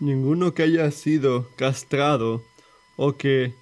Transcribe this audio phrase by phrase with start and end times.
[0.00, 2.42] Ninguno que haya sido castrado
[2.96, 3.52] o que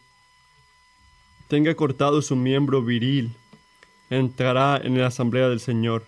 [1.48, 3.32] tenga cortado su miembro viril
[4.08, 6.04] entrará en la asamblea del Señor.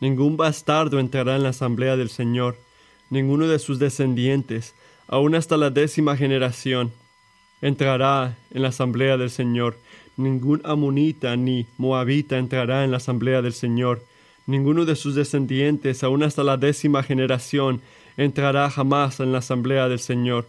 [0.00, 2.56] Ningún bastardo entrará en la asamblea del Señor,
[3.10, 4.76] ninguno de sus descendientes,
[5.08, 6.92] aun hasta la décima generación,
[7.60, 9.76] entrará en la asamblea del Señor.
[10.16, 14.04] Ningún amonita ni moabita entrará en la asamblea del Señor.
[14.46, 17.80] Ninguno de sus descendientes, aun hasta la décima generación,
[18.16, 20.46] entrará jamás en la asamblea del Señor,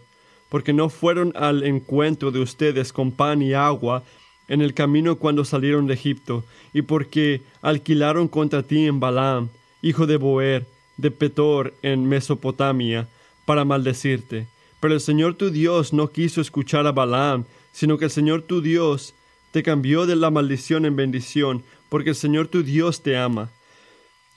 [0.48, 4.02] porque no fueron al encuentro de ustedes con pan y agua
[4.48, 9.48] en el camino cuando salieron de Egipto, y porque alquilaron contra ti en Balaam,
[9.82, 10.66] hijo de Boer,
[10.96, 13.08] de Petor, en Mesopotamia,
[13.46, 14.46] para maldecirte.
[14.80, 18.60] Pero el Señor tu Dios no quiso escuchar a Balaam, sino que el Señor tu
[18.60, 19.14] Dios
[19.50, 23.50] te cambió de la maldición en bendición, porque el Señor tu Dios te ama.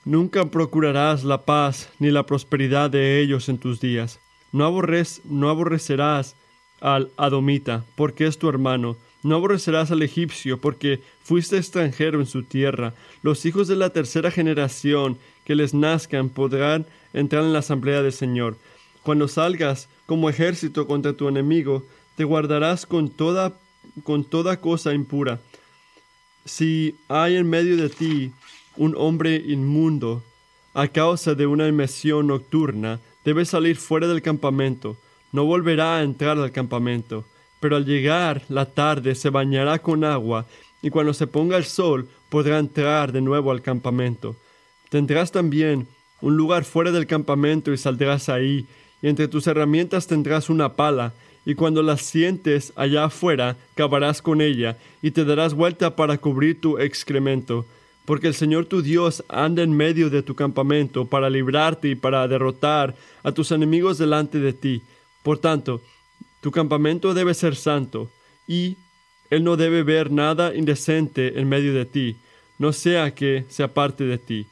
[0.08, 4.22] Nunca procurarás la paz ni la prosperidad de ellos en tus días.
[4.54, 6.38] No, aborrecerás
[6.80, 8.96] al Adomita, porque es tu hermano.
[9.22, 12.94] No aborrecerás al egipcio, porque fuiste extranjero en su tierra.
[13.22, 18.14] Los hijos de la tercera generación que les nazcan podrán entrar en la asamblea del
[18.14, 18.56] Señor.
[19.04, 23.60] Cuando salgas como ejército contra tu enemigo, te guardarás con toda,
[24.04, 25.42] con toda cosa impura.
[26.46, 28.32] Si hay en medio de ti
[28.78, 30.24] un hombre inmundo,
[30.74, 34.98] a causa de una inmersión nocturna, debe salir fuera del campamento.
[35.32, 37.26] No volverá a entrar al campamento,
[37.60, 40.46] pero al llegar la tarde se bañará con agua,
[40.82, 44.36] y cuando se ponga el sol podrá entrar de nuevo al campamento.
[44.90, 45.88] Tendrás también
[46.22, 48.68] un lugar fuera del campamento y saldrás ahí,
[49.02, 51.14] y entre tus herramientas tendrás una pala,
[51.46, 56.62] y cuando la sientes allá afuera, cavarás con ella, y te darás vuelta para cubrir
[56.62, 57.66] tu excremento
[58.08, 62.26] porque el Señor tu Dios anda en medio de tu campamento para librarte y para
[62.30, 64.82] derrotar a tus enemigos delante de ti.
[65.24, 65.82] Por tanto,
[66.40, 68.10] tu campamento debe ser santo,
[68.48, 68.78] y
[69.30, 72.16] Él no debe ver nada indecente en medio de ti,
[72.58, 74.48] no sea que se aparte de ti.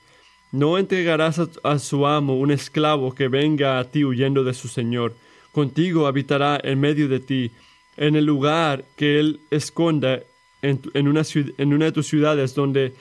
[0.52, 4.68] No entregarás a, a su amo un esclavo que venga a ti huyendo de su
[4.68, 5.16] Señor.
[5.54, 7.52] Contigo habitará en medio de ti,
[7.96, 10.24] en el lugar que Él esconda
[10.94, 12.94] en, una, de tus ciudades donde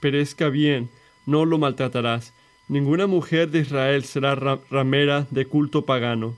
[0.00, 0.90] perezca bien,
[1.26, 2.34] no lo maltratarás.
[2.68, 4.34] Ninguna mujer de Israel será
[4.70, 6.36] ramera de culto pagano.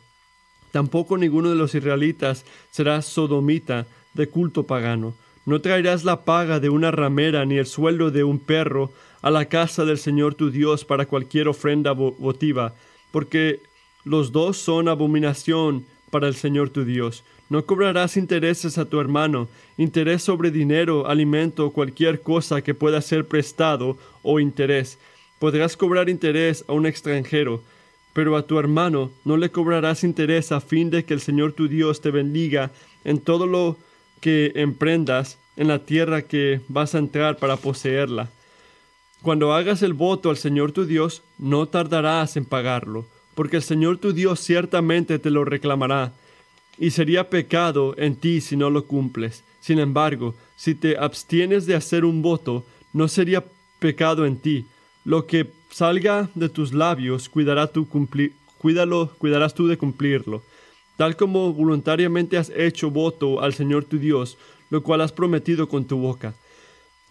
[0.73, 5.15] Tampoco ninguno de los israelitas será sodomita de culto pagano.
[5.47, 8.93] No traerás la paga de una ramera ni el sueldo de un perro
[9.23, 12.75] a la casa del Señor tu Dios para cualquier ofrenda votiva,
[13.11, 13.61] porque
[14.05, 17.25] los dos son abominación para el Señor tu Dios.
[17.55, 23.01] No cobrarás intereses a tu hermano, interés sobre dinero, alimento o cualquier cosa que pueda
[23.01, 24.99] ser prestado o interés.
[25.39, 27.63] Podrás cobrar interés a un extranjero,
[28.13, 31.69] pero a tu hermano no le cobrarás interés a fin de que el Señor tu
[31.69, 32.73] Dios te bendiga
[33.05, 33.77] en todo lo
[34.21, 38.31] que emprendas en la tierra que vas a entrar para poseerla.
[39.23, 43.99] Cuando hagas el voto al Señor tu Dios, no tardarás en pagarlo, porque el Señor
[43.99, 46.15] tu Dios ciertamente te lo reclamará
[46.79, 49.45] y sería pecado en ti si no lo cumples.
[49.61, 53.45] Sin embargo, si te abstienes de hacer un voto, no sería
[53.79, 54.67] pecado en ti.
[55.05, 60.43] Lo que salga de tus labios cuidará tu cuidarás tú de cumplirlo,
[60.97, 64.39] tal como voluntariamente has hecho voto al Señor tu Dios,
[64.71, 66.35] lo cual has prometido con tu boca.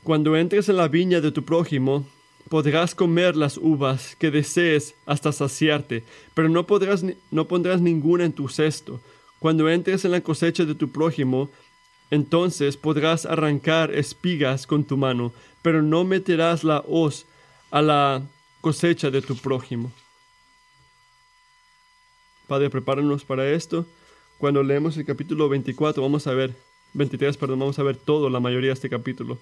[0.04, 2.06] Cuando entres en la viña de tu prójimo,
[2.50, 6.04] podrás comer las uvas que desees hasta saciarte,
[6.34, 9.00] pero no, podrás, no pondrás ninguna en tu cesto,
[9.44, 11.50] cuando entres en la cosecha de tu prójimo,
[12.10, 17.26] entonces podrás arrancar espigas con tu mano, pero no meterás la hoz
[17.70, 18.22] a la
[18.62, 19.92] cosecha de tu prójimo.
[22.48, 23.86] Padre, prepáranos para esto.
[24.38, 26.56] Cuando leemos el capítulo 24, vamos a ver,
[26.94, 29.38] 23, perdón, vamos a ver todo, la mayoría de este capítulo.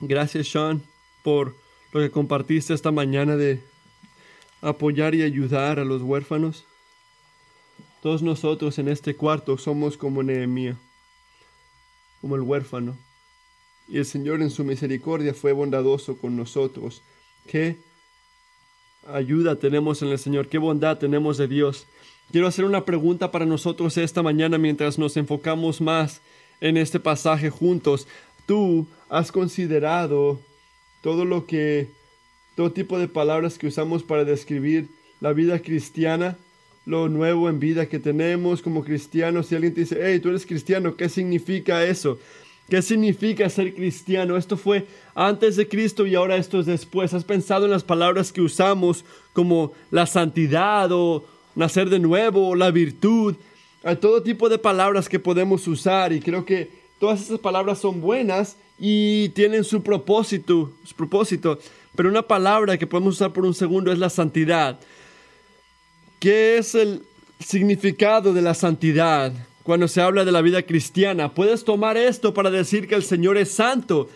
[0.00, 0.82] Gracias, Sean,
[1.22, 1.54] por
[1.92, 3.62] lo que compartiste esta mañana de
[4.60, 6.66] apoyar y ayudar a los huérfanos.
[8.02, 10.76] Todos nosotros en este cuarto somos como Nehemías,
[12.20, 12.96] como el huérfano.
[13.88, 17.02] Y el Señor en su misericordia fue bondadoso con nosotros.
[17.46, 17.78] Qué
[19.06, 21.86] ayuda tenemos en el Señor, qué bondad tenemos de Dios.
[22.32, 26.20] Quiero hacer una pregunta para nosotros esta mañana mientras nos enfocamos más
[26.60, 28.08] en este pasaje juntos.
[28.46, 30.40] ¿Tú has considerado
[31.02, 31.88] todo lo que,
[32.56, 34.88] todo tipo de palabras que usamos para describir
[35.20, 36.36] la vida cristiana?
[36.86, 39.46] Lo nuevo en vida que tenemos como cristianos.
[39.46, 42.18] Si alguien te dice, hey, tú eres cristiano, ¿qué significa eso?
[42.70, 44.36] ¿Qué significa ser cristiano?
[44.36, 47.12] Esto fue antes de Cristo y ahora esto es después.
[47.12, 51.24] ¿Has pensado en las palabras que usamos como la santidad o,
[51.56, 53.34] nacer de nuevo, la virtud.
[53.82, 58.00] Hay todo tipo de palabras que podemos usar y creo que todas esas palabras son
[58.00, 61.58] buenas y tienen su propósito, su propósito.
[61.96, 64.78] Pero una palabra que podemos usar por un segundo es la santidad.
[66.26, 67.02] ¿Qué es el
[67.38, 69.32] significado de la santidad
[69.62, 71.32] cuando se habla de la vida cristiana?
[71.32, 74.10] Puedes tomar esto para decir que el Señor es santo,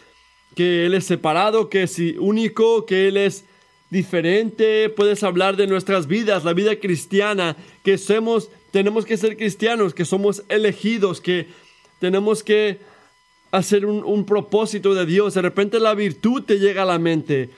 [0.57, 3.45] que Él es separado, que es único, que Él es
[3.91, 4.89] diferente.
[4.89, 10.05] Puedes hablar de nuestras vidas, la vida cristiana, que somos, tenemos que ser cristianos, que
[10.05, 11.47] somos elegidos, que
[12.01, 12.81] tenemos que
[13.53, 15.35] hacer un, propósito de Dios.
[15.35, 17.51] De repente la virtud te llega a la mente.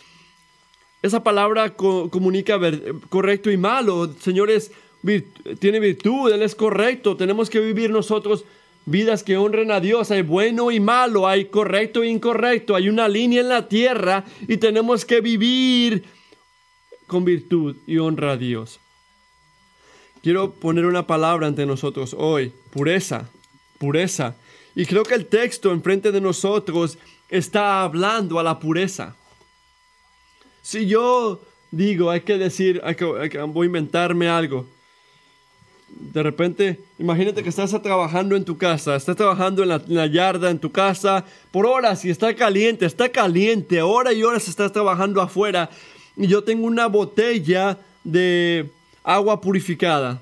[1.02, 2.58] Esa palabra comunica
[3.08, 4.14] correcto y malo.
[4.20, 4.70] Señores,
[5.58, 7.16] tiene virtud, Él es correcto.
[7.16, 8.44] Tenemos que vivir nosotros
[8.86, 10.12] vidas que honren a Dios.
[10.12, 12.76] Hay bueno y malo, hay correcto e incorrecto.
[12.76, 16.04] Hay una línea en la tierra y tenemos que vivir
[17.08, 18.78] con virtud y honra a Dios.
[20.22, 23.28] Quiero poner una palabra ante nosotros hoy, pureza,
[23.78, 24.36] pureza.
[24.76, 26.96] Y creo que el texto enfrente de nosotros
[27.28, 29.16] está hablando a la pureza.
[30.62, 32.80] Si yo digo, hay que decir,
[33.48, 34.66] voy a inventarme algo.
[35.88, 40.58] De repente, imagínate que estás trabajando en tu casa, estás trabajando en la, yarda, en
[40.58, 45.68] tu casa, por horas y está caliente, está caliente, horas y horas estás trabajando afuera
[46.16, 48.70] y yo tengo una botella de
[49.04, 50.20] agua purificada.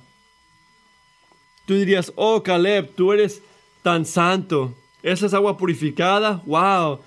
[1.66, 3.43] Tú dirías, oh Caleb, tú eres
[3.82, 4.75] tan santo.
[5.02, 6.43] ¿Esa es agua purificada?
[6.46, 7.00] ¡Wow!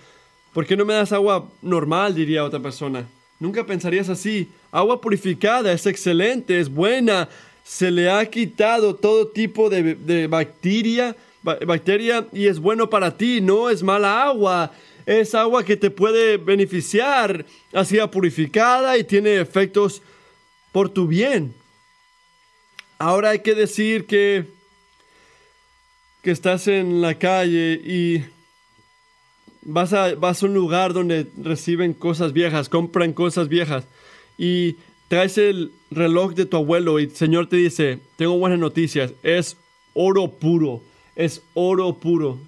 [0.53, 2.15] ¿Por qué no me das agua normal?
[2.15, 3.05] diría otra persona.
[3.43, 4.49] Nunca pensarías así.
[4.71, 7.27] Agua purificada es excelente, es buena.
[7.61, 13.41] Se le ha quitado todo tipo de, bacteria, bacteria y es bueno para ti.
[13.41, 14.71] No es mala agua.
[15.05, 17.45] Es agua que te puede beneficiar.
[17.73, 20.01] Así purificada y tiene efectos
[20.71, 21.53] por tu bien.
[22.97, 24.45] Ahora hay que decir que
[26.21, 28.23] que estás en la calle y
[29.65, 33.85] vas a, vas a un lugar donde reciben cosas viejas, compran cosas viejas
[34.37, 34.75] y
[35.07, 39.57] traes el reloj de tu abuelo y el Señor te dice, tengo buenas noticias, es
[39.93, 40.81] oro puro,
[41.15, 42.39] es oro puro.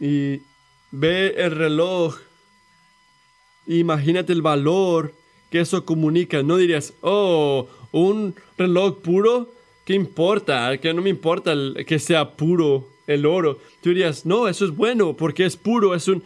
[0.00, 0.40] Y
[0.90, 2.16] ve el reloj,
[3.66, 5.14] imagínate el valor
[5.50, 6.42] que eso comunica.
[6.42, 9.54] No dirías, oh, un reloj puro
[9.84, 10.76] ¿Qué importa?
[10.78, 11.52] Que no me importa
[11.86, 13.58] que sea puro el oro.
[13.82, 15.94] Tú dirías, no, eso es bueno porque es puro.
[15.94, 16.22] Es un,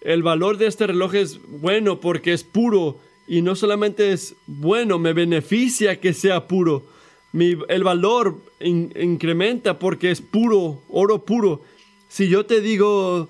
[0.00, 2.98] el valor de este reloj es bueno porque es puro.
[3.26, 6.84] Y no solamente es bueno, me beneficia que sea puro.
[7.32, 11.62] El valor incrementa porque es puro, oro puro.
[12.08, 13.28] Si yo te digo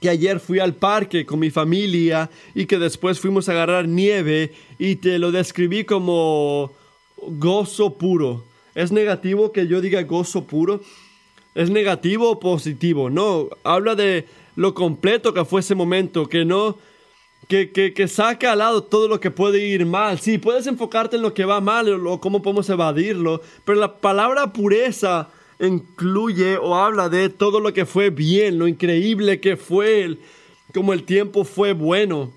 [0.00, 4.52] que ayer fui al parque con mi familia y que después fuimos a agarrar nieve
[4.78, 6.72] y te lo describí como
[7.16, 8.44] gozo puro.
[8.74, 10.80] ¿Es negativo que yo diga gozo puro?
[11.54, 13.10] ¿Es negativo o positivo?
[13.10, 16.78] No, habla de lo completo que fue ese momento, que no,
[17.48, 20.18] que, que, saca al lado todo lo que puede ir mal.
[20.18, 24.52] Sí, puedes enfocarte en lo que va mal o cómo podemos evadirlo, pero la palabra
[24.52, 25.30] pureza
[25.60, 30.18] incluye o habla de todo lo que fue bien, lo increíble que fue,
[30.74, 32.32] como el tiempo fue bueno.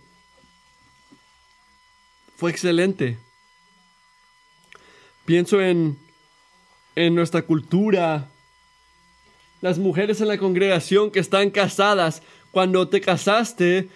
[2.37, 3.17] Fue excelente.
[5.25, 5.97] Pienso en,
[6.95, 8.29] en nuestra cultura.
[9.61, 13.89] Las mujeres en la congregación que están casadas, cuando te casaste,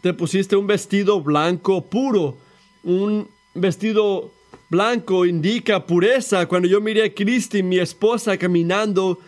[0.00, 2.36] te pusiste un vestido blanco puro.
[2.82, 4.32] Un vestido
[4.68, 6.46] blanco indica pureza.
[6.46, 9.18] Cuando yo miré a Cristi, mi esposa, caminando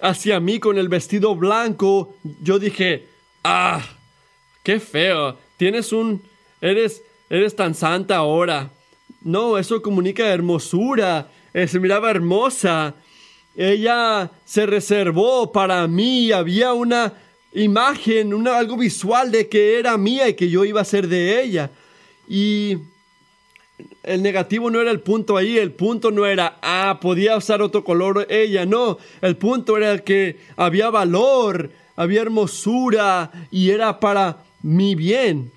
[0.00, 3.06] hacia mí con el vestido blanco, yo dije,
[3.44, 3.82] ah,
[4.62, 5.38] qué feo.
[5.56, 6.22] Tienes un,
[6.60, 8.70] eres, eres tan santa ahora.
[9.22, 11.30] No, eso comunica hermosura.
[11.52, 12.94] Eh, se miraba hermosa.
[13.56, 16.32] Ella se reservó para mí.
[16.32, 17.12] Había una
[17.52, 21.42] imagen, una, algo visual de que era mía y que yo iba a ser de
[21.42, 21.70] ella.
[22.28, 22.78] Y
[24.02, 27.84] el negativo no era el punto ahí, el punto no era, ah, podía usar otro
[27.84, 34.94] color ella, no, el punto era que había valor, había hermosura y era para mi
[34.94, 35.50] bien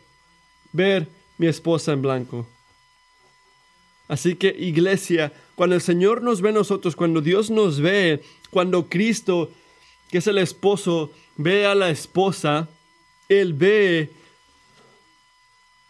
[0.72, 1.08] ver
[1.38, 2.48] mi esposa en blanco.
[4.08, 8.90] Así que iglesia, cuando el Señor nos ve a nosotros, cuando Dios nos ve, cuando
[8.90, 9.52] Cristo,
[10.10, 12.68] que es el esposo, ve a la esposa,
[13.30, 14.12] Él ve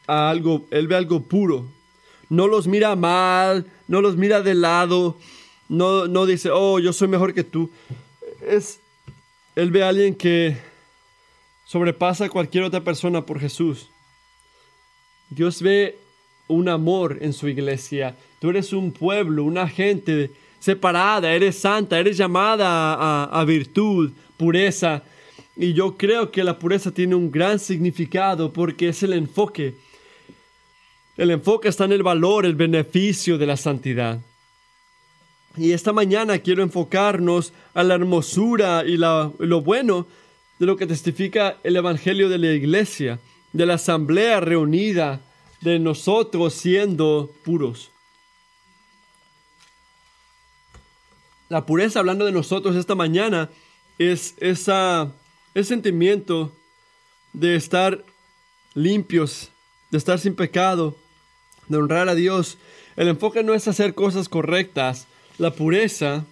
[0.07, 1.65] algo, Él ve algo puro.
[2.29, 5.17] No los mira mal, no los mira de lado,
[5.69, 7.69] no, no dice, oh, yo soy mejor que tú.
[8.45, 8.79] Es,
[9.55, 10.57] Él ve a alguien que
[11.65, 13.89] sobrepasa a cualquier otra persona por Jesús.
[15.29, 15.97] Dios ve
[16.47, 18.15] un amor en su iglesia.
[18.39, 25.03] Tú eres un pueblo, una gente separada, eres santa, eres llamada a, virtud, pureza.
[25.55, 29.75] Y yo creo que la pureza tiene un gran significado porque es el enfoque.
[31.17, 34.19] El enfoque está en el valor, el beneficio de la santidad.
[35.55, 40.07] Y esta mañana quiero enfocarnos a la hermosura y lo bueno
[40.59, 43.19] de lo que testifica el Evangelio de la iglesia,
[43.51, 45.21] de la asamblea reunida,
[45.63, 47.89] de nosotros siendo puros.
[51.49, 53.49] La pureza, hablando de nosotros esta mañana,
[53.97, 55.11] es esa,
[55.53, 56.51] ese sentimiento
[57.31, 58.03] de estar
[58.73, 59.49] limpios,
[59.91, 60.95] de estar sin pecado,
[61.67, 62.57] de honrar a Dios.
[62.95, 65.07] El enfoque no es hacer cosas correctas.
[65.37, 66.25] La pureza,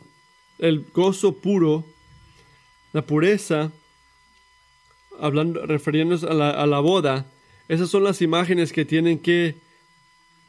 [0.59, 1.85] el gozo puro,
[2.91, 3.71] la pureza,
[5.19, 7.25] hablando, refiriéndonos a la, a la boda,
[7.71, 9.55] esas son las imágenes que tienen que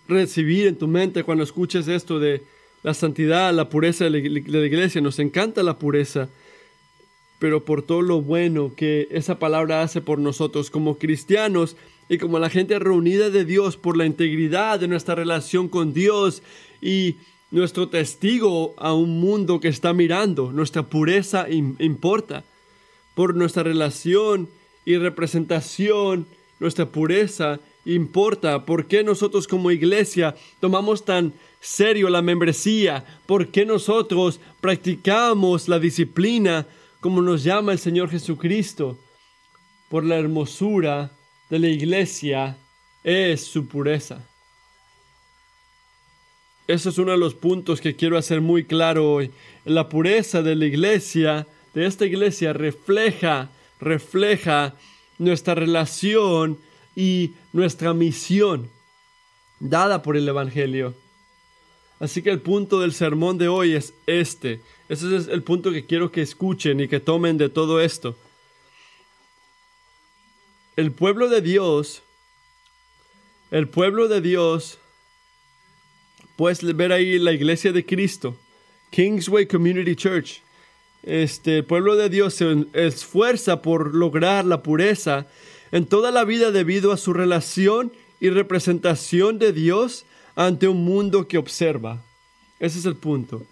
[0.09, 2.43] recibir en tu mente cuando escuches esto de
[2.83, 5.01] la santidad, la pureza de la, iglesia.
[5.01, 6.29] Nos encanta la pureza,
[7.39, 11.77] pero por todo lo bueno que esa palabra hace por nosotros como cristianos
[12.09, 16.43] y como la gente reunida de Dios, por la integridad de nuestra relación con Dios
[16.81, 17.19] y
[17.53, 20.51] nuestro testigo a un mundo que está mirando.
[20.51, 22.43] Nuestra pureza importa.
[23.15, 24.49] Por nuestra relación
[24.85, 26.27] y representación,
[26.63, 28.65] nuestra pureza importa.
[28.65, 33.05] ¿Por qué nosotros como iglesia tomamos tan serio la membresía?
[33.27, 36.67] ¿Por qué nosotros practicamos la disciplina
[37.01, 38.97] como nos llama el Señor Jesucristo?
[39.91, 41.11] Por la hermosura
[41.51, 42.57] de la iglesia
[43.03, 44.25] es su pureza.
[46.69, 49.33] Eso es uno de los puntos que quiero hacer muy claro hoy.
[49.65, 53.51] La pureza de la iglesia, de esta iglesia, refleja,
[53.81, 54.77] refleja
[55.23, 56.59] nuestra relación
[56.95, 58.69] y nuestra misión
[59.61, 60.95] dada por el Evangelio.
[62.01, 64.61] Así que el punto del sermón de hoy es este.
[64.89, 68.19] Ese es el punto que quiero que escuchen y que tomen de todo esto.
[70.75, 72.03] El pueblo de Dios,
[73.51, 74.79] el pueblo de Dios,
[76.37, 78.37] puedes ver ahí la iglesia de Cristo,
[78.91, 80.43] Kingsway Community Church.
[81.03, 85.27] Este el pueblo de Dios se esfuerza por lograr la pureza
[85.73, 90.05] en toda la vida debido a su relación y representación de Dios
[90.37, 92.03] ante un mundo que observa.
[92.61, 93.43] Ese es el punto.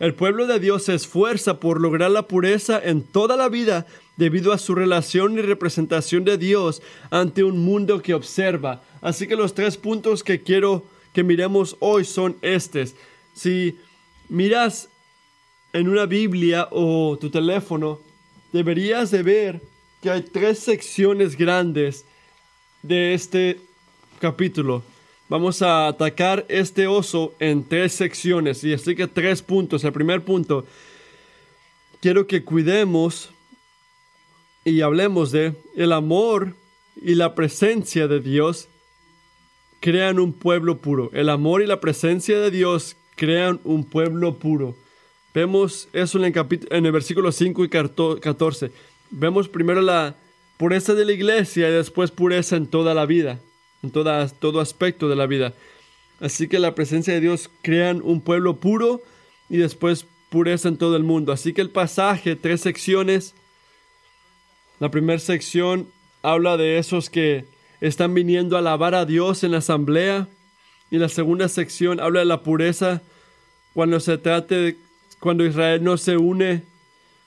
[0.00, 4.52] El pueblo de Dios se esfuerza por lograr la pureza en toda la vida debido
[4.52, 8.82] a su relación y representación de Dios ante un mundo que observa.
[9.02, 12.94] Así que los tres puntos que quiero que miremos hoy son estos.
[13.34, 13.78] Si
[14.28, 14.88] miras
[15.74, 18.00] en una Biblia o tu teléfono,
[18.52, 19.60] deberías de ver
[20.00, 22.04] que hay tres secciones grandes
[22.82, 23.58] de este
[24.20, 24.84] capítulo.
[25.28, 29.82] Vamos a atacar este oso en tres secciones y así que tres puntos.
[29.82, 30.64] El primer punto,
[32.00, 33.30] quiero que cuidemos
[34.64, 36.54] y hablemos de el amor
[37.02, 38.68] y la presencia de Dios
[39.80, 41.10] crean un pueblo puro.
[41.14, 44.76] El amor y la presencia de Dios crean un pueblo puro.
[45.34, 48.70] Vemos eso en el, en el versículo 5 y 14
[49.10, 50.16] vemos primero la
[50.56, 53.38] pureza de la iglesia y después pureza en toda la vida,
[53.82, 55.52] en todo aspecto de la vida.
[56.20, 59.02] Así que la presencia de Dios crean un pueblo puro
[59.48, 61.32] y después pureza en todo el mundo.
[61.32, 63.34] Así que el pasaje, tres secciones.
[64.80, 65.88] La primera sección
[66.22, 67.44] habla de esos que
[67.80, 70.28] están viniendo a alabar a Dios en la asamblea.
[70.90, 73.02] Y la segunda sección habla de la pureza
[73.74, 74.76] cuando se trate
[75.24, 76.64] cuando Israel no se une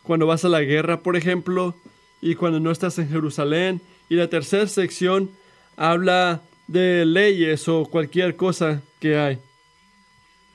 [0.04, 1.74] cuando vas a la guerra, por ejemplo,
[2.22, 3.82] y cuando no estás en Jerusalén.
[4.08, 5.32] Y la tercera sección
[5.76, 9.40] habla de leyes o cualquier cosa que hay.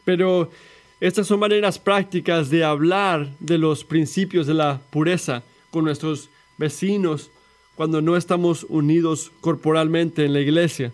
[0.05, 0.53] Pero
[1.01, 7.33] estas son maneras prácticas de hablar de los principios de la pureza con nuestros vecinos
[7.75, 10.93] cuando no estamos unidos corporalmente en la iglesia.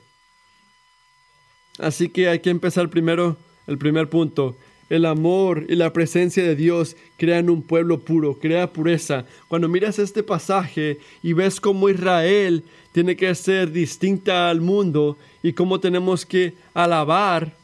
[1.78, 3.36] Así que hay que empezar primero
[3.66, 4.56] el primer punto,
[4.90, 9.26] el amor y la presencia de Dios crean un pueblo puro, crea pureza.
[9.48, 15.52] Cuando miras este pasaje y ves cómo Israel tiene que ser distinta al mundo y
[15.52, 17.54] cómo tenemos que alabar,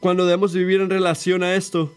[0.00, 1.92] cuando debemos vivir en relación a esto,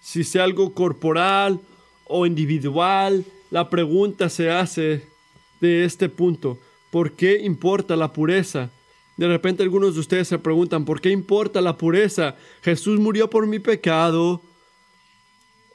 [0.00, 1.60] si sea algo corporal
[2.06, 5.06] o individual, la pregunta se hace
[5.60, 6.58] de este punto,
[6.90, 8.70] ¿por qué importa la pureza?
[9.16, 12.36] De repente algunos de ustedes se preguntan, ¿por qué importa la pureza?
[12.62, 14.40] Jesús murió por mi pecado.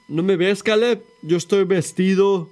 [0.08, 1.04] ¿No me ves, Caleb?
[1.22, 2.50] Yo estoy vestido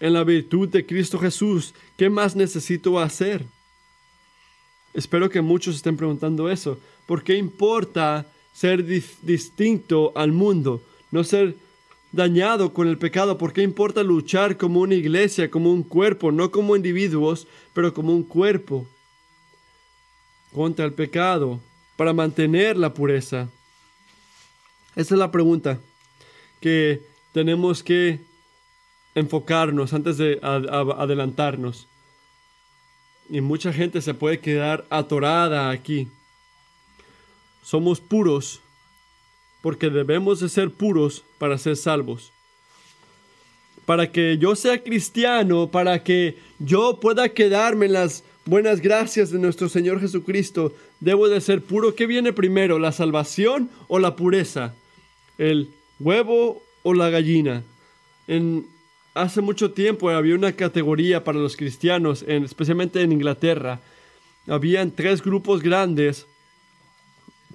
[0.00, 1.74] en la virtud de Cristo Jesús.
[1.96, 3.44] ¿Qué más necesito hacer?
[4.94, 6.78] Espero que muchos estén preguntando eso.
[7.06, 10.82] ¿Por qué importa ser distinto al mundo?
[11.10, 11.56] No ser
[12.10, 13.36] dañado con el pecado.
[13.36, 18.14] ¿Por qué importa luchar como una iglesia, como un cuerpo, no como individuos, pero como
[18.14, 18.86] un cuerpo
[20.52, 21.60] contra el pecado
[21.96, 23.48] para mantener la pureza?
[24.94, 25.78] Esa es la pregunta
[26.60, 28.20] que tenemos que
[29.14, 31.88] enfocarnos antes de adelantarnos.
[33.28, 36.08] Y mucha gente se puede quedar atorada aquí.
[37.62, 38.60] Somos puros
[39.62, 42.32] porque debemos de ser puros para ser salvos.
[43.86, 49.38] Para que yo sea cristiano, para que yo pueda quedarme en las buenas gracias de
[49.38, 51.94] nuestro Señor Jesucristo, debo de ser puro.
[51.94, 54.74] ¿Qué viene primero, la salvación o la pureza?
[55.38, 55.70] ¿El
[56.00, 57.62] huevo o la gallina?
[58.26, 58.66] En
[59.14, 63.80] hace mucho tiempo había una categoría para los cristianos, especialmente en Inglaterra.
[64.46, 66.26] Habían tres grupos grandes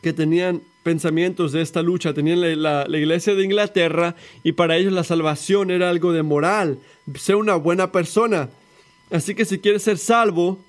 [0.01, 2.13] que tenían pensamientos de esta lucha.
[2.13, 6.79] Tenían la, la, iglesia de Inglaterra y para ellos la salvación era algo de moral,
[7.15, 8.49] ser una buena persona.
[9.11, 10.59] Así que si quieres ser salvo,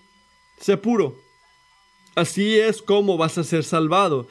[0.60, 1.16] sé puro.
[2.14, 4.26] Así es como vas a ser salvado.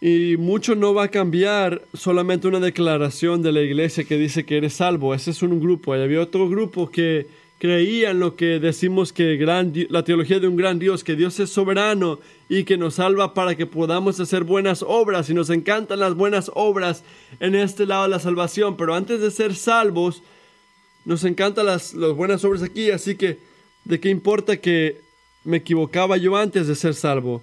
[0.00, 4.58] Y mucho no va a cambiar solamente una declaración de la iglesia que dice que
[4.58, 5.14] eres salvo.
[5.14, 5.96] Ese es un grupo.
[5.96, 7.26] Y había otro grupo que
[7.58, 9.36] creía en lo que decimos que
[9.90, 13.56] la teología de un gran Dios, que Dios es soberano y que nos salva para
[13.56, 15.30] que podamos hacer buenas obras.
[15.30, 17.02] Y nos encantan las buenas obras
[17.40, 18.76] en este lado de la salvación.
[18.76, 20.22] Pero antes de ser salvos,
[21.04, 22.92] nos encantan las, las buenas obras aquí.
[22.92, 23.38] Así que,
[23.84, 25.00] ¿de qué importa que
[25.44, 27.42] me equivocaba yo antes de ser salvo?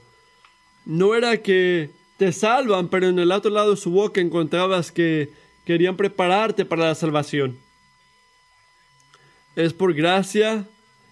[0.86, 5.30] No era que te salvan, pero en el otro lado de su boca encontrabas que
[5.66, 7.58] querían prepararte para la salvación.
[9.56, 10.68] Es por gracia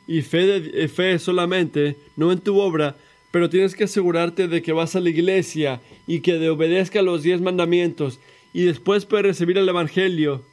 [0.08, 2.98] y fe, de, eh, fe solamente, no en tu obra,
[3.32, 7.24] pero tienes que asegurarte de que vas a la iglesia y que de obedezca los
[7.24, 8.20] diez mandamientos
[8.54, 10.44] y después puedes recibir el Evangelio.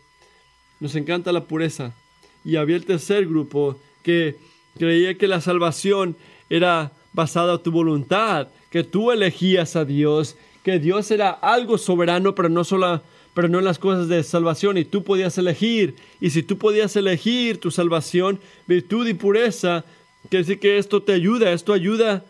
[0.80, 1.94] Nos encanta la pureza.
[2.42, 4.36] Y había el tercer grupo que
[4.78, 6.16] creía que la salvación
[6.48, 12.34] era basada en tu voluntad, que tú elegías a Dios, que Dios era algo soberano,
[12.34, 13.02] pero no solo
[13.34, 15.94] pero no en las cosas de salvación y tú podías elegir.
[16.20, 19.84] Y si tú podías elegir tu salvación, virtud y pureza,
[20.28, 22.22] quiere decir que esto te ayuda, esto ayuda a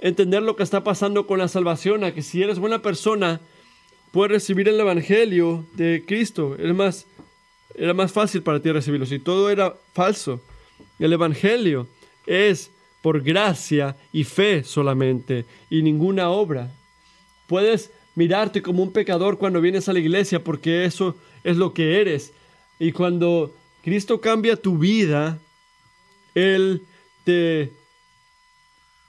[0.00, 3.40] entender lo que está pasando con la salvación, a que si eres buena persona,
[4.10, 6.56] puedes recibir el Evangelio de Cristo.
[6.58, 7.06] Es más,
[7.74, 9.06] era más fácil para ti recibirlo.
[9.06, 10.40] Si todo era falso,
[10.98, 11.88] el Evangelio
[12.26, 12.70] es
[13.02, 16.70] por gracia y fe solamente y ninguna obra.
[17.46, 22.00] Puedes mirarte como un pecador cuando vienes a la iglesia porque eso es lo que
[22.00, 22.32] eres.
[22.78, 25.38] Y cuando Cristo cambia tu vida,
[26.34, 26.82] Él
[27.24, 27.72] te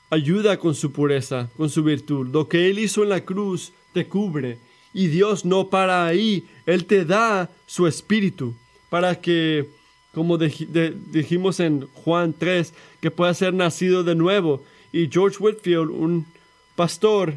[0.09, 2.29] ayuda con su pureza, con su virtud.
[2.31, 4.59] Lo que Él hizo en la cruz te cubre.
[4.93, 8.55] Y Dios no para ahí, Él te da su espíritu
[8.89, 9.67] para que,
[10.19, 14.61] como dijimos en Juan 3, que pueda ser nacido de nuevo.
[14.91, 16.25] Y George Whitfield, un
[16.75, 17.35] pastor,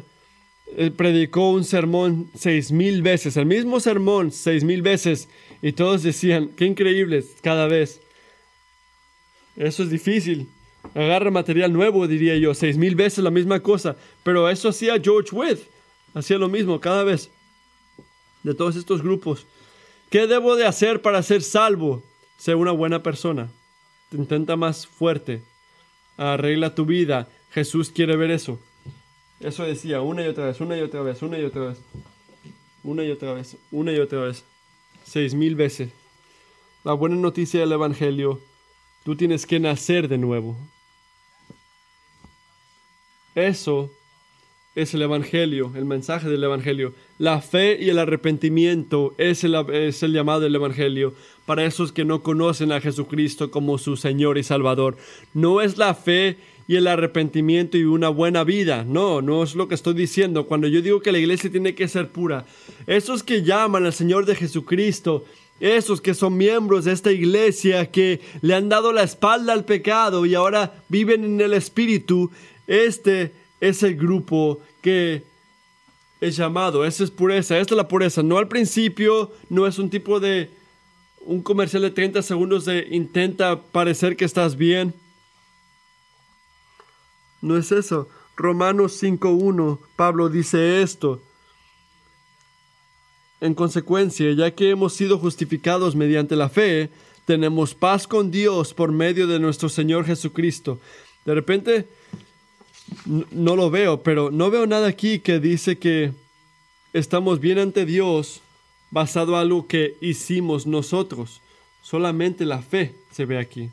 [0.75, 5.29] él predicó un sermón seis mil veces, el mismo sermón seis mil veces,
[5.61, 8.01] y todos decían, qué increíble cada vez.
[9.55, 10.49] Eso es difícil.
[10.93, 13.95] Agarra material nuevo, diría yo, seis mil veces la misma cosa.
[14.23, 15.59] Pero eso hacía George Witt,
[16.13, 17.29] hacía lo mismo cada vez.
[18.43, 19.45] De todos estos grupos.
[20.09, 22.03] ¿Qué debo de hacer para ser salvo?
[22.43, 23.49] Ser una buena persona.
[24.11, 25.41] Intenta más fuerte.
[26.17, 27.29] Arregla tu vida.
[27.51, 28.59] Jesús quiere ver eso.
[29.39, 31.77] Eso decía una y otra vez, una y otra vez, una y otra vez.
[32.83, 34.43] Una y otra vez, una y otra vez.
[35.05, 35.91] Seis mil veces.
[36.83, 38.41] La buena noticia del Evangelio,
[39.05, 40.57] tú tienes que nacer de nuevo.
[43.35, 43.89] Eso
[44.75, 46.93] es el Evangelio, el mensaje del Evangelio.
[47.19, 51.13] La fe y el arrepentimiento es el, es el, llamado del Evangelio
[51.45, 54.97] para esos que no conocen a Jesucristo como su Señor y Salvador.
[55.33, 58.83] No es la fe y el arrepentimiento y una buena vida.
[58.83, 60.47] No, no es lo que estoy diciendo.
[60.47, 62.45] Cuando yo digo que la iglesia tiene que ser pura,
[62.87, 65.25] esos que llaman al Señor de Jesucristo,
[65.59, 70.25] esos que son miembros de esta iglesia, que le han dado la espalda al pecado
[70.25, 72.31] y ahora viven en el Espíritu,
[72.65, 75.23] este es el grupo que
[76.19, 76.83] es llamado.
[76.83, 78.21] Esa es pureza, esta es la pureza.
[78.21, 80.51] No al principio, no es un tipo de
[81.21, 84.93] un comercial de 30 segundos de intenta parecer que estás bien.
[87.41, 88.09] No es eso.
[88.35, 91.21] Romanos 5.1, Pablo dice esto.
[93.39, 96.89] En consecuencia, ya que hemos sido justificados mediante la fe,
[97.25, 100.81] tenemos paz con Dios por medio de nuestro Señor Jesucristo.
[101.25, 101.87] De repente,
[103.05, 106.11] no lo veo, pero no veo nada aquí que dice que
[106.93, 108.41] estamos bien ante Dios
[108.91, 111.41] basado en algo que hicimos nosotros.
[111.81, 113.69] Solamente la fe se ve aquí.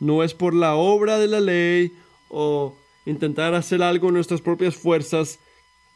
[0.00, 1.92] No es por la obra de la ley
[2.28, 5.38] o intentar hacer algo en nuestras propias fuerzas.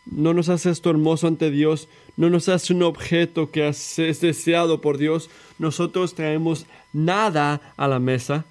[0.06, 1.88] No nos hace esto hermoso ante Dios.
[2.16, 5.28] No nos hace un objeto que es deseado por Dios.
[5.58, 8.46] Nosotros traemos nada a la mesa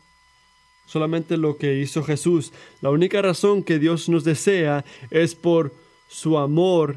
[0.87, 2.51] solamente lo que hizo Jesús.
[2.81, 5.71] La única razón que Dios nos desea es por
[6.07, 6.95] su amor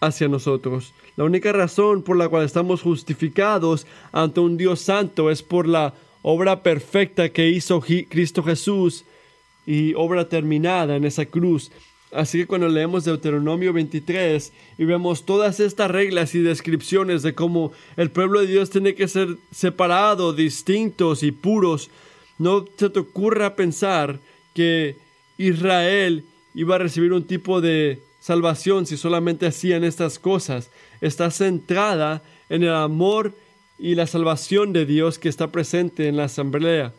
[0.00, 0.92] hacia nosotros.
[1.16, 5.94] La única razón por la cual estamos justificados ante un Dios santo es por la
[6.22, 9.04] obra perfecta que hizo Cristo Jesús
[9.66, 11.70] y obra terminada en esa cruz.
[12.12, 17.72] Así que cuando leemos Deuteronomio 23 y vemos todas estas reglas y descripciones de cómo
[17.96, 21.90] el pueblo de Dios tiene que ser separado, distintos y puros,
[22.38, 24.18] no se te ocurra pensar
[24.54, 24.96] que
[25.38, 30.70] Israel iba a recibir un tipo de salvación si solamente hacían estas cosas.
[31.00, 33.34] Está centrada en el amor
[33.78, 36.92] y la salvación de Dios que está presente en la asamblea.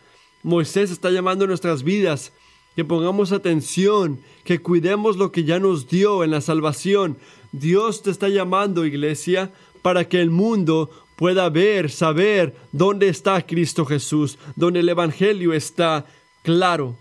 [0.44, 2.34] Moisés está llamando a nuestras vidas
[2.76, 7.18] que pongamos atención, que cuidemos lo que ya nos dio en la salvación.
[7.52, 13.86] Dios te está llamando, iglesia, para que el mundo pueda ver, saber dónde está Cristo
[13.86, 16.06] Jesús, donde el Evangelio está
[16.44, 16.98] claro,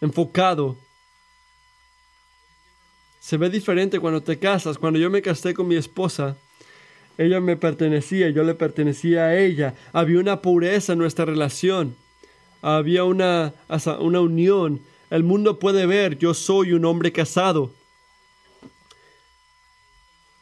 [0.00, 0.76] enfocado.
[3.20, 4.78] Se ve diferente cuando te casas.
[4.78, 6.36] Cuando yo me casé con mi esposa,
[7.18, 9.74] ella me pertenecía, yo le pertenecía a ella.
[9.92, 11.96] Había una pureza en nuestra relación.
[12.62, 13.52] Había una,
[14.00, 14.80] una unión.
[15.10, 17.72] El mundo puede ver, yo soy un hombre casado.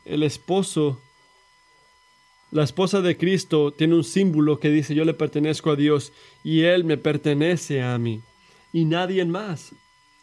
[0.05, 1.01] El esposo
[2.55, 6.13] la esposa de Cristo tiene un símbolo que dice yo le pertenezco a Dios
[6.45, 8.23] y Él me pertenece a mí.
[8.73, 9.73] Y nadie más,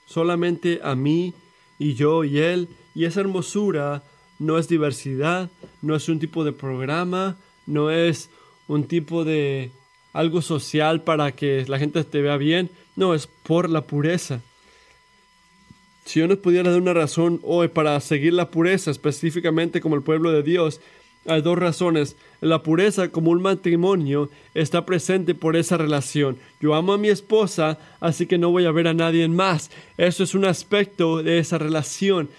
[0.05, 1.33] solamente a mí
[1.77, 4.03] y yo y Él y esa hermosura
[4.39, 5.49] no es diversidad,
[5.81, 7.35] no es un tipo de programa,
[7.67, 8.29] no es
[8.69, 9.71] un tipo de
[10.13, 14.39] algo social para que la gente te vea bien, no, es por la pureza.
[16.05, 20.01] Si yo nos pudiera dar una razón hoy para seguir la pureza, específicamente como el
[20.01, 20.79] pueblo de Dios,
[21.25, 22.15] hay dos razones.
[22.39, 26.37] La pureza como un matrimonio está presente por esa relación.
[26.59, 29.69] Yo amo a mi esposa, así que no voy a ver a nadie más.
[29.97, 32.29] Eso es un aspecto de esa relación.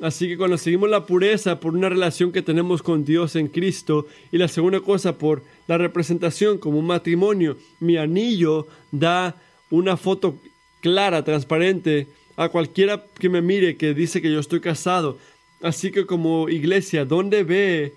[0.00, 4.06] Así que cuando seguimos la pureza por una relación que tenemos con Dios en Cristo
[4.32, 9.36] y la segunda cosa por la representación como un matrimonio, mi anillo da
[9.70, 10.38] una foto
[10.80, 15.18] clara, transparente a cualquiera que me mire que dice que yo estoy casado.
[15.60, 17.92] Así que como iglesia, ¿dónde ve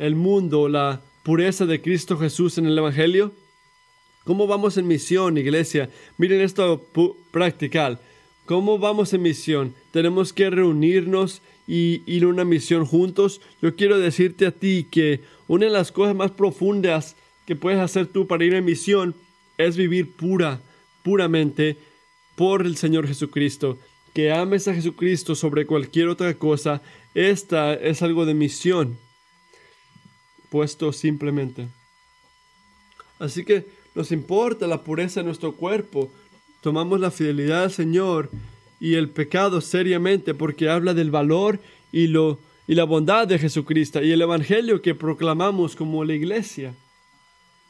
[0.00, 3.32] el mundo la pureza de Cristo Jesús en el Evangelio?
[4.24, 5.90] ¿Cómo vamos en misión, iglesia?
[6.16, 6.86] Miren esto
[7.30, 8.00] practical.
[8.46, 9.74] ¿Cómo vamos en misión?
[9.92, 13.40] Tenemos que reunirnos y ir a una misión juntos.
[13.62, 17.14] Yo quiero decirte a ti que una de las cosas más profundas
[17.46, 19.14] que puedes hacer tú para ir en misión
[19.58, 20.60] es vivir pura,
[21.02, 21.76] puramente
[22.36, 23.78] por el Señor Jesucristo.
[24.14, 26.80] Que ames a Jesucristo sobre cualquier otra cosa.
[27.14, 28.96] Esta es algo de misión
[30.50, 31.68] puesto simplemente.
[33.18, 36.10] Así que nos importa la pureza de nuestro cuerpo.
[36.60, 38.30] Tomamos la fidelidad al Señor
[38.80, 41.60] y el pecado seriamente porque habla del valor
[41.92, 46.74] y, lo, y la bondad de Jesucristo y el Evangelio que proclamamos como la iglesia.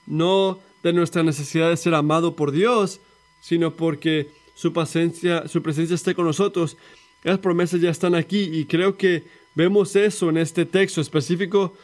[0.07, 3.01] No de nuestra necesidad de ser amado por Dios,
[3.41, 6.77] sino porque su, paciencia, su presencia esté con nosotros.
[7.23, 11.75] Las promesas ya están aquí y creo que vemos eso en este texto específico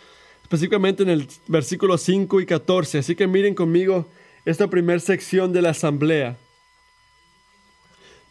[0.47, 2.99] específicamente en el versículo 5 y 14.
[2.99, 4.07] Así que miren conmigo
[4.45, 6.39] esta primera sección de la asamblea.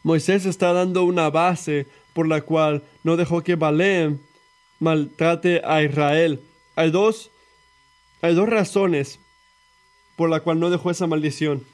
[0.02, 4.20] Moisés está dando una base por la cual no dejó que Balaam
[4.80, 6.40] maltrate a Israel.
[6.78, 7.32] Hay dos,
[8.22, 9.20] hay dos razones
[10.16, 11.66] por la cual no dejó esa maldición.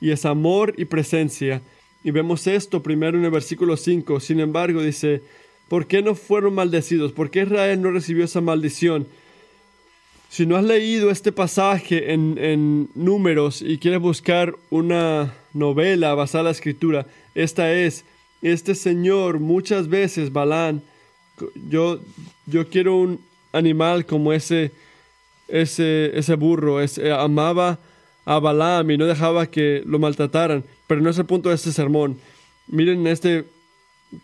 [0.00, 1.60] Y es amor y presencia.
[2.02, 4.18] Y vemos esto primero en el versículo 5.
[4.18, 5.22] Sin embargo, dice,
[5.70, 7.12] ¿Por qué no fueron maldecidos?
[7.12, 9.06] ¿Por qué Israel no recibió esa maldición?
[10.28, 16.44] Si no has leído este pasaje en, números y quieres buscar una novela basada en
[16.46, 17.06] la escritura,
[17.36, 18.04] esta es,
[18.42, 20.82] este señor muchas veces, Balán,
[21.68, 22.00] yo,
[22.46, 23.20] yo quiero un
[23.52, 24.72] animal como ese,
[25.46, 27.78] ese, ese burro, ese, amaba
[28.24, 31.70] a Balaam y no dejaba que lo maltrataran, pero no es el punto de este
[31.70, 32.18] sermón.
[32.66, 33.44] Miren este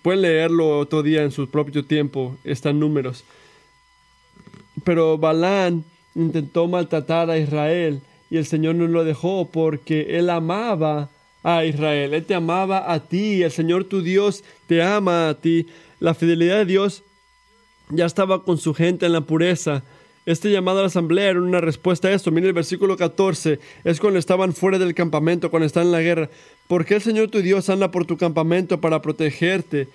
[0.02, 3.24] Pueden leerlo otro día en su propio tiempo, están números.
[4.84, 11.10] Pero Balán intentó maltratar a Israel y el Señor no lo dejó porque él amaba
[11.42, 12.14] a Israel.
[12.14, 15.66] Él te amaba a ti, el Señor tu Dios te ama a ti.
[16.00, 17.04] La fidelidad de Dios
[17.90, 19.84] ya estaba con su gente en la pureza.
[20.26, 22.32] Este llamado a la asamblea era una respuesta a esto.
[22.32, 23.60] Mira el versículo 14.
[23.84, 26.28] Es cuando estaban fuera del campamento, cuando están en la guerra.
[26.68, 29.88] Porque el Señor tu Dios anda por tu campamento para protegerte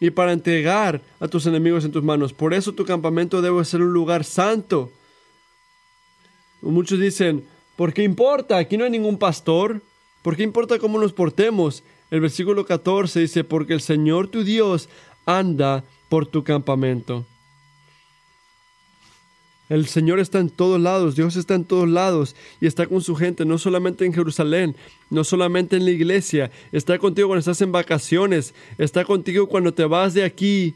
[0.00, 2.32] y para entregar a tus enemigos en tus manos.
[2.32, 4.90] Por eso tu campamento debe ser un lugar santo.
[6.60, 7.44] Muchos dicen,
[7.76, 8.56] ¿por qué importa?
[8.56, 9.80] Aquí no hay ningún pastor.
[10.22, 11.84] ¿Por qué importa cómo nos portemos?
[12.10, 14.88] El versículo 14 dice, porque el Señor tu Dios
[15.24, 17.26] anda por tu campamento.
[19.68, 23.16] El Señor está en todos lados, Dios está en todos lados y está con su
[23.16, 24.76] gente, no solamente en Jerusalén,
[25.10, 29.84] no solamente en la iglesia, está contigo cuando estás en vacaciones, está contigo cuando te
[29.84, 30.74] vas de aquí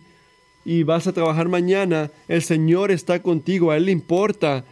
[0.64, 4.64] y vas a trabajar mañana, el Señor está contigo, a Él le importa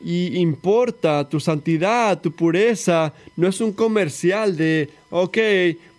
[0.00, 5.38] y importa tu santidad, tu pureza, no es un comercial de, ok,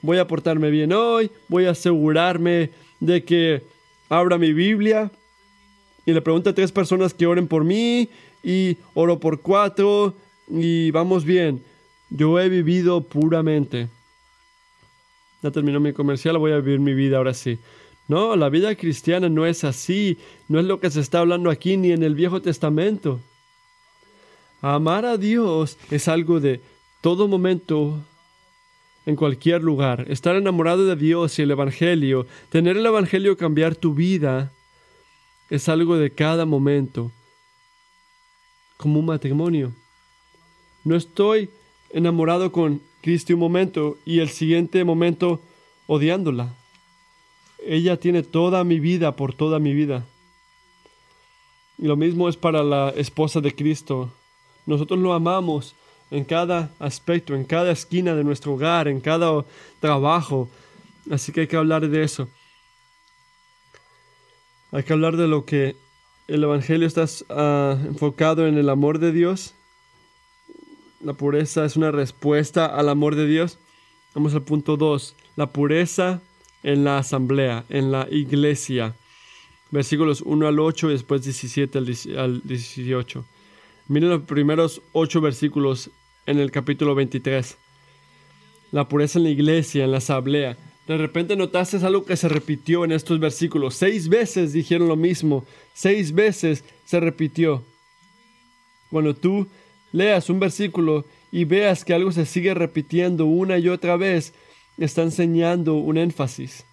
[0.02, 3.62] voy a portarme bien hoy, voy a asegurarme de que
[4.10, 5.12] abra mi Biblia
[6.06, 8.10] y le pregunta a tres personas que oren por mí
[8.44, 10.14] y oro por cuatro
[10.50, 11.64] y vamos bien.
[12.10, 13.88] Yo he vivido puramente.
[15.42, 17.58] Ya terminó mi comercial, voy a vivir mi vida ahora sí.
[18.08, 21.78] No, la vida cristiana no es así, no es lo que se está hablando aquí
[21.78, 23.20] ni en el Viejo Testamento.
[24.62, 26.62] Amar a Dios es algo de
[27.02, 28.00] todo momento,
[29.06, 30.06] en cualquier lugar.
[30.10, 34.52] Estar enamorado de Dios y el Evangelio, tener el Evangelio cambiar tu vida,
[35.54, 37.12] es algo de cada momento,
[38.76, 39.72] como un matrimonio.
[40.84, 41.48] No estoy
[41.92, 45.42] enamorado con Cristo un momento y el siguiente momento
[45.86, 46.56] odiándola.
[47.64, 50.04] Ella tiene toda mi vida por toda mi vida.
[51.78, 54.12] Y lo mismo es para la esposa de Cristo.
[54.66, 55.76] Nosotros lo amamos
[56.10, 59.46] en cada aspecto, en cada esquina de nuestro hogar, en cada
[59.80, 60.50] trabajo.
[61.12, 62.28] Así que hay que hablar de eso.
[64.74, 65.76] Hay que hablar de lo que
[66.28, 69.54] el Evangelio está ah, enfocado en el amor de Dios.
[71.00, 73.60] La pureza es una respuesta al amor de Dios.
[74.16, 75.16] Vamos al punto 2.
[75.36, 76.22] La pureza
[76.64, 78.96] en la asamblea, en la iglesia.
[79.70, 81.78] Versículos 1 al 8 y después 17
[82.18, 83.26] al 18.
[83.90, 85.92] Miren los primeros 8 versículos
[86.26, 87.60] en el capítulo 23.
[88.72, 90.58] La pureza en la iglesia, en la asamblea.
[90.88, 93.76] De repente notaste algo que se repitió en estos versículos.
[93.76, 95.46] Seis veces dijeron lo mismo.
[95.74, 97.64] Seis veces se repitió.
[98.90, 99.48] Cuando tú
[99.94, 104.34] leas un versículo y veas que algo se sigue repitiendo una y otra vez,
[104.78, 106.66] está enseñando un énfasis.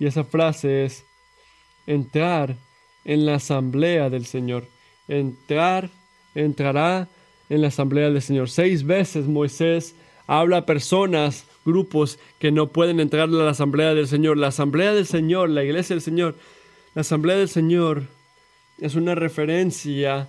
[0.00, 1.04] Y esa frase es
[1.86, 2.56] entrar
[3.04, 4.66] en la asamblea del Señor.
[5.08, 5.90] Entrar,
[6.34, 7.08] entrará
[7.48, 8.50] en la asamblea del Señor.
[8.50, 9.94] Seis veces Moisés
[10.26, 14.36] habla a personas, grupos que no pueden entrar a la asamblea del Señor.
[14.36, 16.34] La asamblea del Señor, la iglesia del Señor,
[16.94, 18.04] la asamblea del Señor
[18.78, 20.28] es una referencia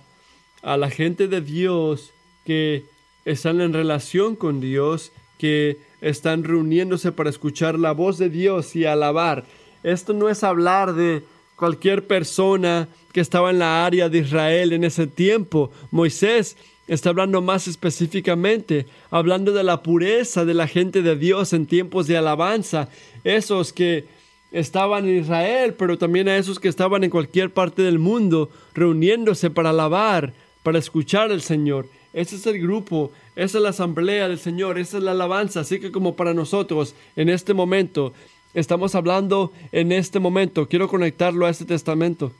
[0.62, 2.12] a la gente de Dios
[2.44, 2.84] que
[3.24, 8.84] están en relación con Dios, que están reuniéndose para escuchar la voz de Dios y
[8.84, 9.44] alabar.
[9.82, 11.22] Esto no es hablar de
[11.56, 15.70] cualquier persona que estaba en la área de Israel en ese tiempo.
[15.90, 16.56] Moisés
[16.90, 22.08] Está hablando más específicamente, hablando de la pureza de la gente de Dios en tiempos
[22.08, 22.88] de alabanza,
[23.22, 24.06] esos que
[24.50, 29.50] estaban en Israel, pero también a esos que estaban en cualquier parte del mundo, reuniéndose
[29.50, 30.32] para alabar,
[30.64, 31.86] para escuchar al Señor.
[32.12, 35.60] Ese es el grupo, esa es la asamblea del Señor, esa es la alabanza.
[35.60, 38.14] Así que como para nosotros, en este momento,
[38.52, 42.32] estamos hablando en este momento, quiero conectarlo a este testamento.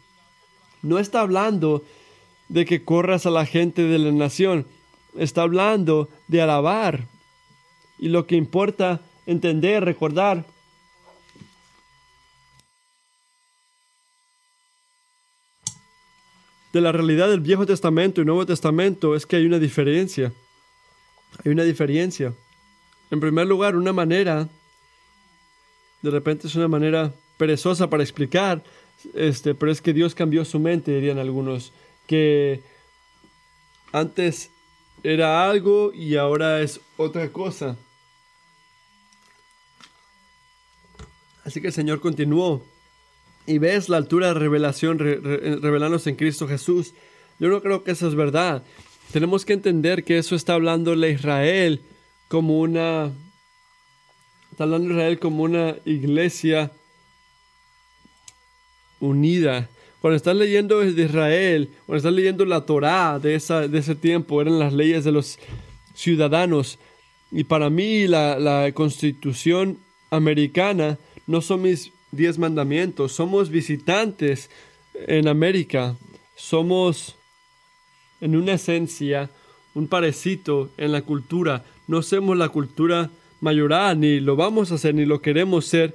[0.82, 1.84] No está hablando
[2.50, 4.66] de que corras a la gente de la nación.
[5.16, 7.06] Está hablando de alabar.
[7.98, 10.44] Y lo que importa entender, recordar,
[16.72, 20.32] de la realidad del Viejo Testamento y Nuevo Testamento es que hay una diferencia.
[21.44, 22.32] Hay una diferencia.
[23.12, 24.48] En primer lugar, una manera,
[26.02, 28.62] de repente es una manera perezosa para explicar,
[29.14, 31.72] este, pero es que Dios cambió su mente, dirían algunos
[32.10, 32.60] que
[33.92, 34.50] antes
[35.04, 37.76] era algo y ahora es otra cosa.
[41.44, 42.66] Así que el Señor continuó.
[43.46, 46.94] Y ves la altura de revelación revelándose en Cristo Jesús.
[47.38, 48.64] Yo no creo que eso es verdad.
[49.12, 51.80] Tenemos que entender que eso está hablando a Israel
[52.26, 53.12] como una.
[54.50, 56.72] Está hablando Israel como una iglesia
[58.98, 59.70] unida
[60.00, 64.72] Cuando estás leyendo de Israel, cuando estás leyendo la Torá de, ese tiempo, eran las
[64.72, 65.38] leyes de los
[65.94, 66.78] ciudadanos.
[67.30, 69.78] Y para mí la, la constitución
[70.10, 74.50] americana no son mis diez mandamientos, somos visitantes
[75.06, 75.96] en América,
[76.34, 77.16] somos
[78.20, 79.30] en una esencia
[79.74, 83.10] un parecito en la cultura, no somos la cultura
[83.40, 85.94] mayoral, ni lo vamos a hacer, ni lo queremos ser,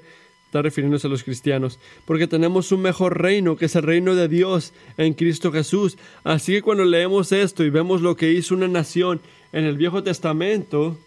[0.56, 4.30] está refiriéndose a los cristianos, porque tenemos un mejor reino, que es el reino de
[4.30, 5.98] Dios en Cristo Jesús.
[6.24, 9.20] Así que cuando leemos esto y vemos lo que hizo una nación
[9.52, 10.98] en el Viejo Testamento,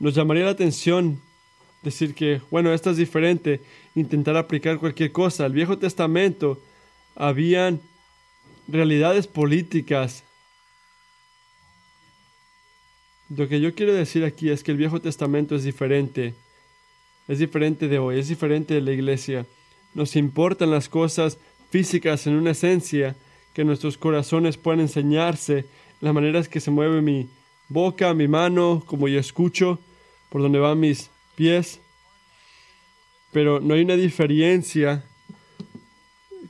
[0.00, 1.20] nos llamaría la atención
[1.82, 3.60] decir que, bueno, esto es diferente,
[3.94, 5.44] intentar aplicar cualquier cosa.
[5.44, 6.58] El Viejo Testamento
[7.14, 7.78] habían
[8.68, 10.24] realidades políticas.
[13.28, 16.32] Lo que yo quiero decir aquí es que el Viejo Testamento es diferente
[17.28, 19.46] es diferente de hoy, es diferente de la iglesia.
[19.94, 21.38] Nos importan las cosas
[21.70, 23.14] físicas en una esencia,
[23.52, 25.66] que nuestros corazones puedan enseñarse,
[26.00, 27.28] las maneras que se mueve mi
[27.68, 29.78] boca, mi mano, como yo escucho,
[30.30, 31.80] por donde van mis pies.
[33.32, 35.04] Pero no hay una diferencia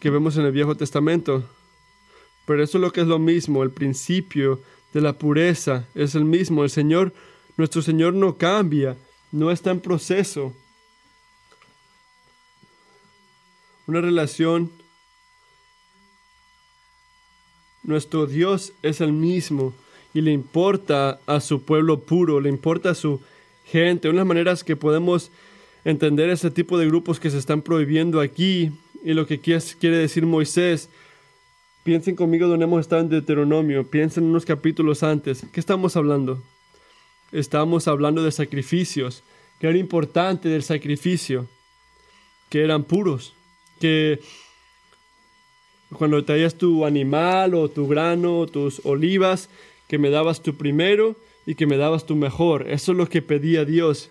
[0.01, 1.45] que vemos en el Viejo Testamento.
[2.47, 4.61] Pero eso es lo que es lo mismo, el principio
[4.93, 6.63] de la pureza es el mismo.
[6.63, 7.13] El Señor,
[7.57, 8.97] nuestro Señor no cambia,
[9.33, 10.55] no está en proceso.
[13.89, 14.71] Una relación.
[17.83, 19.75] Nuestro Dios es el mismo
[20.13, 23.21] y le importa a su pueblo puro, le importa a su
[23.65, 24.09] gente.
[24.09, 25.33] Una de las maneras que podemos
[25.85, 28.71] entender ese tipo de grupos que se están prohibiendo aquí
[29.03, 30.91] y lo que quiere decir Moisés.
[31.83, 35.47] Piensen conmigo donde hemos estado en Deuteronomio, piensen unos capítulos antes.
[35.51, 36.43] ¿Qué estamos hablando?
[37.33, 39.23] Estamos hablando de sacrificios,
[39.59, 41.47] que era importante del sacrificio,
[42.51, 43.35] que eran puros
[43.79, 44.21] que
[45.97, 49.49] cuando traías tu animal o tu grano o tus olivas,
[49.89, 52.69] que me dabas tu primero y que me dabas tu mejor.
[52.69, 54.11] Eso es lo que pedía Dios.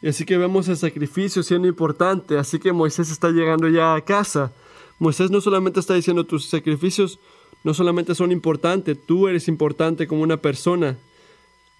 [0.00, 2.38] Y así que vemos el sacrificio siendo importante.
[2.38, 4.52] Así que Moisés está llegando ya a casa.
[4.98, 7.18] Moisés no solamente está diciendo tus sacrificios
[7.64, 10.96] no solamente son importantes, tú eres importante como una persona.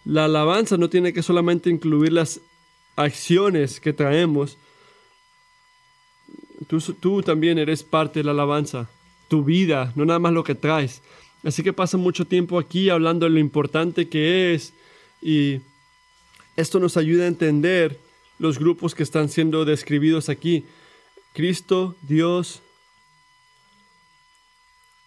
[0.05, 2.40] La alabanza no tiene que solamente incluir las
[2.97, 4.59] acciones que traemos,
[6.66, 8.88] Tú, también eres parte de la alabanza,
[9.29, 11.03] tu vida, no nada más lo que traes.
[11.44, 14.73] Así que pasa mucho tiempo aquí hablando de lo importante que es
[15.23, 15.61] y
[16.57, 18.01] esto nos ayuda a entender
[18.38, 20.64] los grupos que están siendo describidos aquí.
[21.33, 22.61] Cristo, Dios,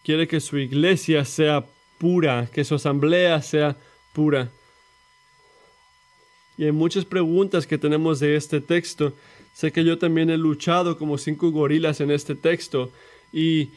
[0.04, 1.66] quiere que su iglesia sea
[1.98, 3.78] pura, que su asamblea sea
[4.14, 4.50] pura.
[6.58, 9.14] Y hay muchas preguntas que tenemos de este texto
[9.54, 12.92] Sé que yo también he luchado como cinco gorilas en este texto
[13.32, 13.70] y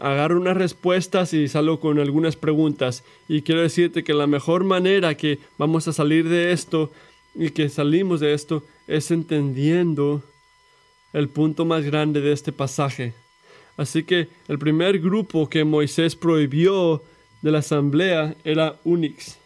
[0.00, 3.04] agarro unas respuestas y salgo con algunas preguntas.
[3.28, 6.92] Y quiero decirte que la mejor manera que vamos a salir de esto
[7.34, 10.22] y que salimos de esto es entendiendo
[11.12, 13.14] el punto más grande de este pasaje.
[13.76, 17.02] Así que el primer grupo que Moisés prohibió
[17.42, 19.38] de la asamblea era Unix.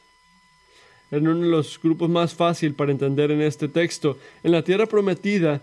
[1.10, 4.18] Era uno de los grupos más fácil para entender en este texto.
[4.42, 5.62] En la tierra prometida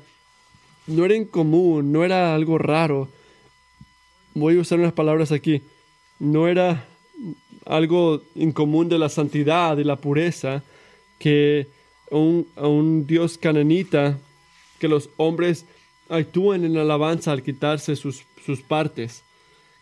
[0.87, 3.07] no era incomún, no era algo raro.
[4.33, 5.61] Voy a usar unas palabras aquí.
[6.19, 6.85] No era
[7.65, 10.63] algo incomún de la santidad, de la pureza,
[11.19, 11.67] que
[12.09, 14.17] un, a un Dios cananita,
[14.79, 15.65] que los hombres
[16.09, 19.23] actúen en alabanza al quitarse sus, sus partes,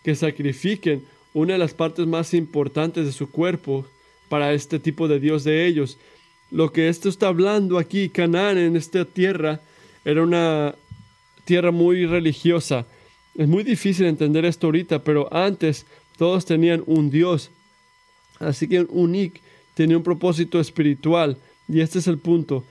[0.03, 3.85] que sacrifiquen una de las partes más importantes de su cuerpo
[4.33, 5.99] para este tipo de Dios de ellos.
[6.49, 9.59] Lo que esto está hablando aquí, Canaán en esta tierra,
[10.03, 10.73] era una
[11.45, 12.87] tierra muy religiosa.
[13.37, 15.85] Es muy difícil entender esto ahorita, pero antes
[16.17, 17.51] todos tenían un Dios.
[18.39, 19.39] Así que Unik
[19.75, 21.37] tenía un propósito espiritual.
[21.67, 22.63] Y este es el punto.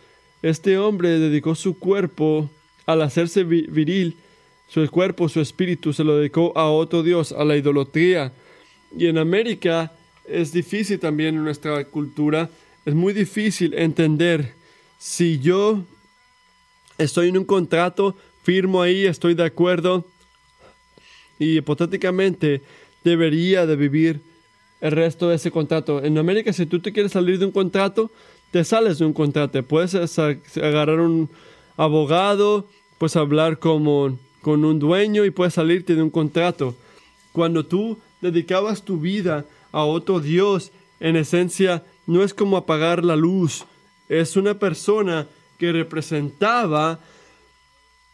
[0.42, 2.51] Este hombre dedicó su cuerpo
[2.87, 4.16] al hacerse viril,
[4.66, 8.32] su cuerpo, su espíritu, se lo dedicó a otro Dios, a la idolatría.
[8.99, 9.93] Y en América
[10.27, 12.51] es difícil también en nuestra cultura,
[12.85, 14.55] es muy difícil entender
[14.99, 15.83] si yo
[16.99, 20.07] estoy en un contrato firmo ahí, estoy de acuerdo
[21.39, 22.62] y hipotéticamente
[23.05, 24.20] debería de vivir
[24.81, 26.05] el resto de ese contrato.
[26.05, 28.11] En América, si tú te quieres salir de un contrato,
[28.51, 29.62] te sales de un contrato.
[29.62, 29.95] Puedes
[30.59, 31.31] agarrar un
[31.77, 32.68] abogado,
[32.99, 36.77] puedes hablar como, con un dueño y puedes salirte de un contrato.
[37.33, 40.70] Cuando tú dedicabas tu vida a otro Dios,
[41.01, 43.64] en esencia, no es como apagar la luz.
[44.09, 45.27] Es una persona
[45.59, 47.01] que representaba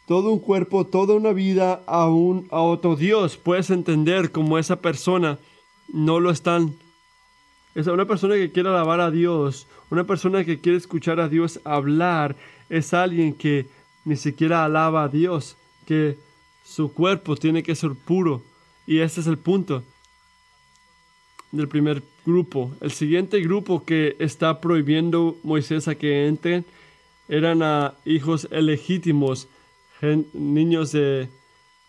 [0.07, 3.37] todo un cuerpo, toda una vida a, un, a otro Dios.
[3.37, 5.39] Puedes entender cómo esa persona
[5.93, 6.75] no lo están.
[7.75, 11.61] Es una persona que quiere alabar a Dios, una persona que quiere escuchar a Dios
[11.65, 12.37] hablar,
[12.69, 13.67] es alguien que
[14.05, 15.57] ni siquiera alaba a Dios,
[15.87, 16.17] que
[16.65, 18.43] su cuerpo tiene que ser puro.
[18.87, 19.83] Y ese es el punto
[21.53, 22.71] del primer grupo.
[22.81, 26.65] El siguiente grupo que está prohibiendo Moisés a que entren
[27.29, 29.49] eran hijos ilegítimos,
[30.33, 31.29] niños de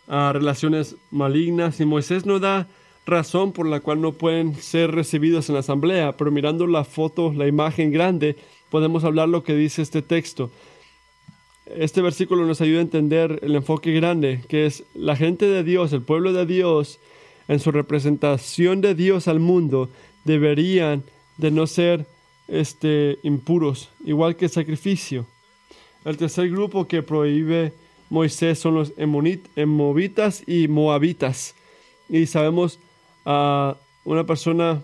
[0.07, 1.79] relaciones malignas.
[1.79, 2.67] Y Moisés no da
[3.05, 7.33] razón por la cual no pueden ser recibidos en la asamblea, pero mirando la foto,
[7.33, 8.35] la imagen grande,
[8.69, 10.51] podemos hablar lo que dice este texto.
[11.65, 15.93] Este versículo nos ayuda a entender el enfoque grande, que es la gente de Dios,
[15.93, 16.99] el pueblo de Dios,
[17.49, 19.89] en su representación de Dios al mundo,
[20.23, 21.03] deberían
[21.37, 22.05] de no ser
[22.47, 25.25] este, impuros, igual que el sacrificio.
[26.05, 27.73] El tercer grupo que prohíbe
[28.09, 31.55] Moisés son los emovitas y moabitas.
[32.07, 32.79] Y sabemos
[33.25, 33.75] a
[34.05, 34.81] una persona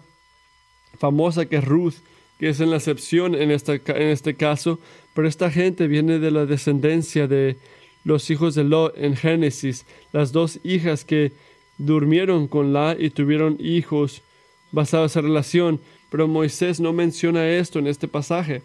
[0.98, 1.96] famosa que es Ruth,
[2.40, 4.80] que es en la excepción en, esta, en este caso,
[5.14, 7.58] pero esta gente viene de la descendencia de
[8.04, 11.32] los hijos de Lot en Génesis, las dos hijas que
[11.78, 14.22] durmieron con La y tuvieron hijos
[14.72, 18.62] basados en esa relación, pero Moisés no menciona esto en este pasaje,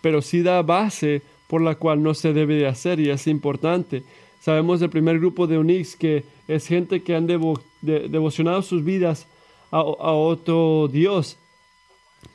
[0.00, 4.02] pero sí da base por la cual no se debe de hacer y es importante.
[4.40, 9.26] Sabemos del primer grupo de Unix que es gente que han devocionado sus vidas
[9.70, 11.38] a, a otro Dios,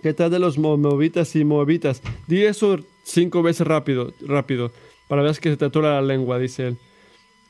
[0.01, 2.01] ¿Qué tal de los moabitas y moabitas?
[2.27, 4.71] Di eso cinco veces rápido, rápido,
[5.07, 6.77] para ver que se te atora la lengua, dice él.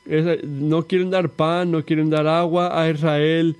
[0.06, 3.56] No quieren dar pan, no quieren dar agua a Israel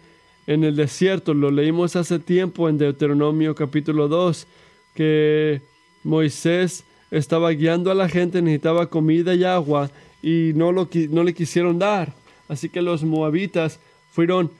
[0.47, 1.34] en el desierto.
[1.34, 4.47] Lo leímos hace tiempo en Deuteronomio capítulo 2,
[4.95, 5.62] que
[6.03, 9.91] Moisés estaba guiando a la gente, necesitaba comida y agua
[10.22, 12.14] y no, lo, no le quisieron dar.
[12.49, 13.80] Así que los moabitas
[14.12, 14.51] fueron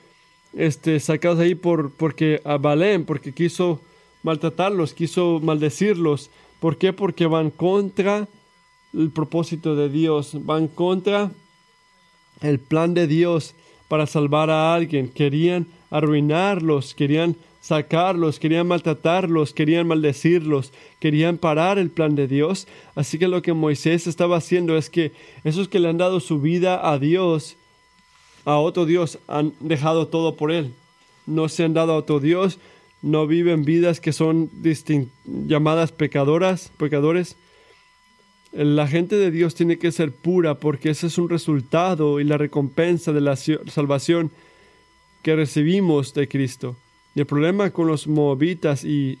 [0.53, 3.81] este, sacados ahí por, porque a Balén, porque quiso
[4.23, 6.29] maltratarlos, quiso maldecirlos.
[6.59, 6.93] ¿Por qué?
[6.93, 8.27] Porque van contra
[8.93, 11.31] el propósito de Dios, van contra
[12.41, 13.53] el plan de Dios
[13.87, 15.09] para salvar a alguien.
[15.09, 22.67] Querían arruinarlos, querían sacarlos, querían maltratarlos, querían maldecirlos, querían parar el plan de Dios.
[22.95, 25.11] Así que lo que Moisés estaba haciendo es que
[25.43, 27.55] esos que le han dado su vida a Dios,
[28.45, 30.73] a otro Dios, han dejado todo por él.
[31.27, 32.57] No se han dado a otro Dios,
[33.03, 34.49] no viven vidas que son
[35.25, 37.35] llamadas pecadoras, pecadores.
[38.51, 42.37] La gente de Dios tiene que ser pura porque ese es un resultado y la
[42.37, 44.31] recompensa de la salvación
[45.21, 46.75] que recibimos de Cristo.
[47.15, 49.19] Y el problema con los moabitas y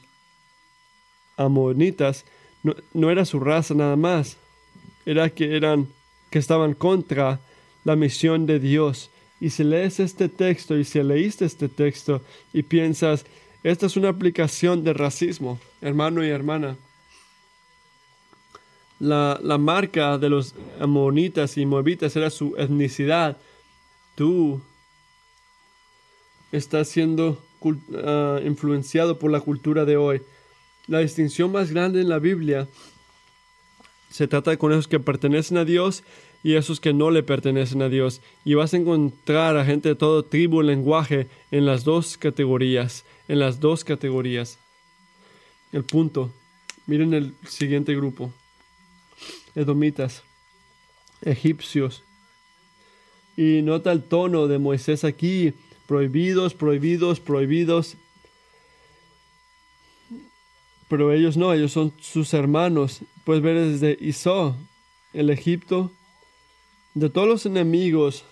[1.37, 2.25] amonitas
[2.63, 4.37] no, no era su raza nada más,
[5.05, 5.87] era que eran
[6.29, 7.39] que estaban contra
[7.83, 9.09] la misión de Dios.
[9.39, 12.21] Y si lees este texto y si leíste este texto
[12.53, 13.25] y piensas,
[13.63, 16.77] esta es una aplicación de racismo, hermano y hermana.
[19.01, 23.37] La, marca de los amonitas y moabitas era su etnicidad.
[24.15, 24.61] Tú
[26.51, 27.43] estás siendo
[28.03, 30.21] ah, influenciado por la cultura de hoy.
[30.87, 32.67] La distinción más grande en la Biblia
[34.09, 36.03] se trata con esos que pertenecen a Dios
[36.43, 38.21] y esos que no le pertenecen a Dios.
[38.45, 43.39] Y vas a encontrar a gente de todo tribu lenguaje en las dos categorías en
[43.39, 44.59] las dos categorías.
[45.71, 46.33] El punto.
[46.85, 48.33] Miren el siguiente grupo.
[49.55, 50.23] Edomitas,
[51.21, 52.03] egipcios.
[53.37, 55.53] Y nota el tono de Moisés aquí.
[55.87, 57.97] Prohibidos, prohibidos, prohibidos.
[60.87, 63.01] Pero ellos no, ellos son sus hermanos.
[63.23, 64.55] Puedes ver desde Isó,
[65.13, 65.91] el Egipto.
[66.93, 68.25] De todos los enemigos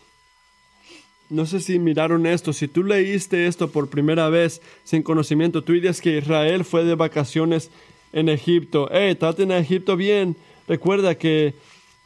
[1.29, 5.73] no sé si miraron esto, si tú leíste esto por primera vez sin conocimiento, tú
[5.73, 7.69] dirías que Israel fue de vacaciones
[8.11, 8.89] en Egipto.
[8.91, 10.35] Eh, traten a Egipto bien.
[10.69, 11.55] Recuerda que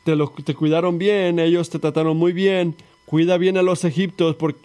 [0.03, 2.75] te, lo, te cuidaron bien, ellos te trataron muy bien.
[3.05, 4.59] Cuida bien a los egiptos, porque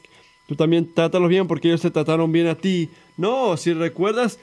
[0.46, 2.88] tú también trátalos bien porque ellos te trataron bien a ti.
[3.18, 4.38] No, si recuerdas,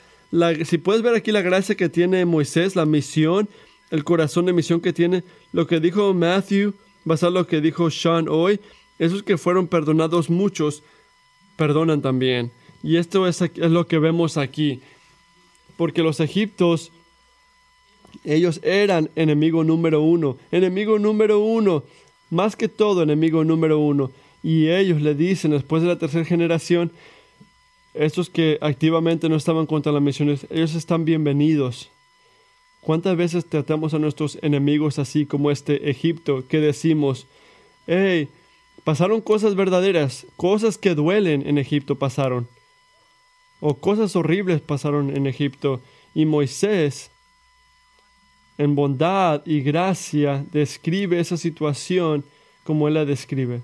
[0.65, 3.49] si puedes ver aquí la gracia que tiene Moisés, la misión,
[3.89, 6.73] el corazón de misión que tiene, lo que dijo Matthew,
[7.05, 8.59] basado en lo que dijo Sean hoy,
[8.99, 10.83] esos que fueron perdonados muchos,
[11.55, 12.51] perdonan también.
[12.83, 14.81] Y esto es, lo que vemos aquí.
[15.77, 16.91] Porque los egiptos,
[18.25, 20.37] ellos eran enemigo número uno.
[20.51, 21.83] Enemigo número uno.
[22.29, 24.11] Más que todo enemigo número uno.
[24.43, 26.91] Y ellos le dicen, después de la tercera generación,
[27.93, 31.89] estos que activamente no estaban contra las misiones, ellos están bienvenidos.
[32.81, 37.25] ¿Cuántas veces tratamos a nuestros enemigos así como este Egipto que decimos,
[37.87, 38.27] hey,
[38.83, 42.47] pasaron cosas verdaderas, cosas que duelen en Egipto pasaron,
[43.59, 45.81] o cosas horribles pasaron en Egipto,
[46.13, 47.09] y Moisés,
[48.57, 52.23] en bondad y gracia, describe esa situación
[52.63, 53.61] como él la describe.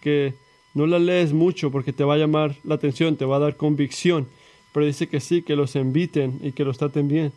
[0.00, 0.34] Que
[0.74, 3.56] no la lees mucho porque te va a llamar la atención, te va a dar
[3.56, 4.28] convicción,
[4.72, 7.32] pero dice que sí, que los inviten y que los traten bien.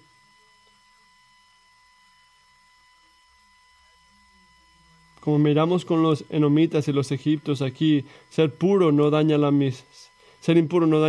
[5.20, 9.52] Como miramos con los enomitas y los egipcios aquí, ser puro no daña la
[10.40, 11.00] ser impuro no,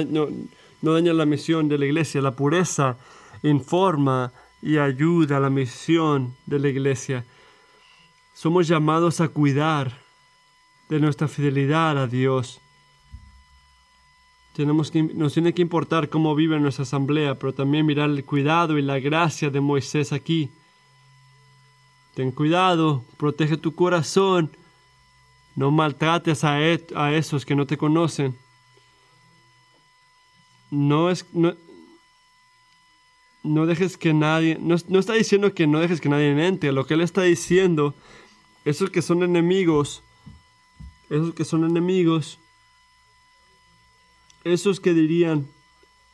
[0.83, 2.21] no daña la misión de la iglesia.
[2.21, 2.99] La pureza
[3.43, 4.33] informa
[4.63, 7.25] y ayuda a la misión de la iglesia.
[8.35, 9.93] Somos llamados a cuidar
[10.89, 12.61] de nuestra fidelidad a Dios.
[14.55, 18.79] Tenemos que, nos tiene que importar cómo vive nuestra asamblea, pero también mirar el cuidado
[18.79, 20.51] y la gracia de Moisés aquí.
[22.15, 24.51] Ten cuidado, protege tu corazón,
[25.55, 28.37] no maltrates a, a esos que no te conocen.
[30.71, 31.55] No es, no,
[33.49, 36.87] no dejes que nadie, no, no, está diciendo que no dejes que nadie entre, lo
[36.87, 37.95] que él está diciendo,
[38.65, 40.03] esos que son enemigos,
[41.11, 42.39] esos que son enemigos,
[44.45, 45.49] esos que dirían,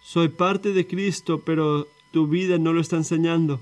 [0.03, 3.61] soy parte de Cristo, pero tu vida no lo está enseñando.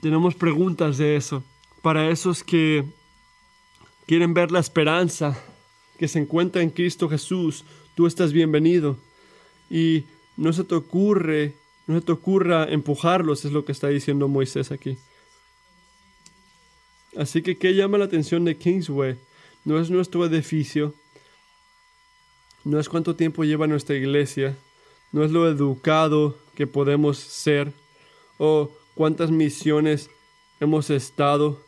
[0.00, 1.42] Tenemos preguntas de eso.
[1.82, 2.84] Para esos que
[4.06, 5.38] quieren ver la esperanza
[5.98, 7.64] que se encuentra en Cristo Jesús,
[7.94, 8.98] tú estás bienvenido.
[9.70, 10.04] Y
[10.36, 11.54] no se te ocurre,
[11.90, 14.98] no te ocurra empujarlos, es lo que está diciendo Moisés aquí.
[17.16, 19.18] Así que, ¿qué llama la atención de Kingsway?
[19.64, 20.94] no es nuestro edificio,
[22.64, 24.56] no es cuánto tiempo lleva nuestra iglesia,
[25.12, 27.72] no es lo educado que podemos ser
[28.38, 30.10] o cuántas misiones
[30.60, 31.60] hemos estado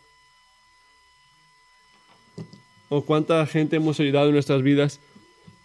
[2.88, 5.00] o cuánta gente hemos ayudado en nuestras vidas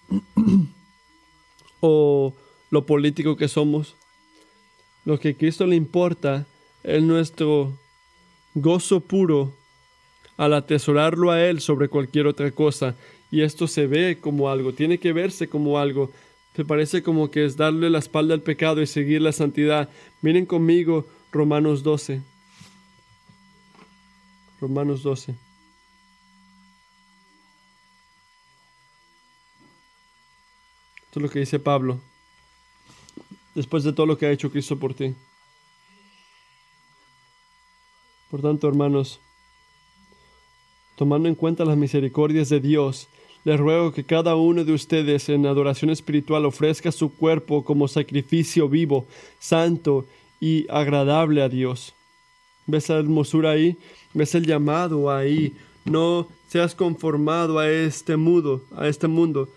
[1.81, 2.33] o
[2.69, 3.95] lo político que somos.
[5.07, 6.45] Lo que a Cristo le importa
[6.83, 7.79] es nuestro
[8.53, 9.53] gozo puro
[10.35, 12.93] al atesorarlo a Él sobre cualquier otra cosa.
[13.31, 16.11] Y esto se ve como algo, tiene que verse como algo.
[16.57, 19.87] Se parece como que es darle la espalda al pecado y seguir la santidad.
[20.21, 22.21] Miren conmigo Romanos 12.
[24.59, 25.31] Romanos 12.
[31.05, 32.01] Esto es lo que dice Pablo.
[33.57, 35.15] Después de todo lo que ha hecho Cristo por ti.
[38.29, 39.19] Por tanto, hermanos,
[40.95, 43.07] tomando en cuenta las misericordias de Dios,
[43.45, 48.69] les ruego que cada uno de ustedes en adoración espiritual ofrezca su cuerpo como sacrificio
[48.69, 49.07] vivo,
[49.39, 50.05] santo
[50.39, 51.95] y agradable a Dios.
[52.67, 53.75] ¿Ves la hermosura ahí?
[54.13, 55.55] ¿Ves el llamado ahí?
[55.83, 59.49] No seas conformado a este mundo, a este mundo,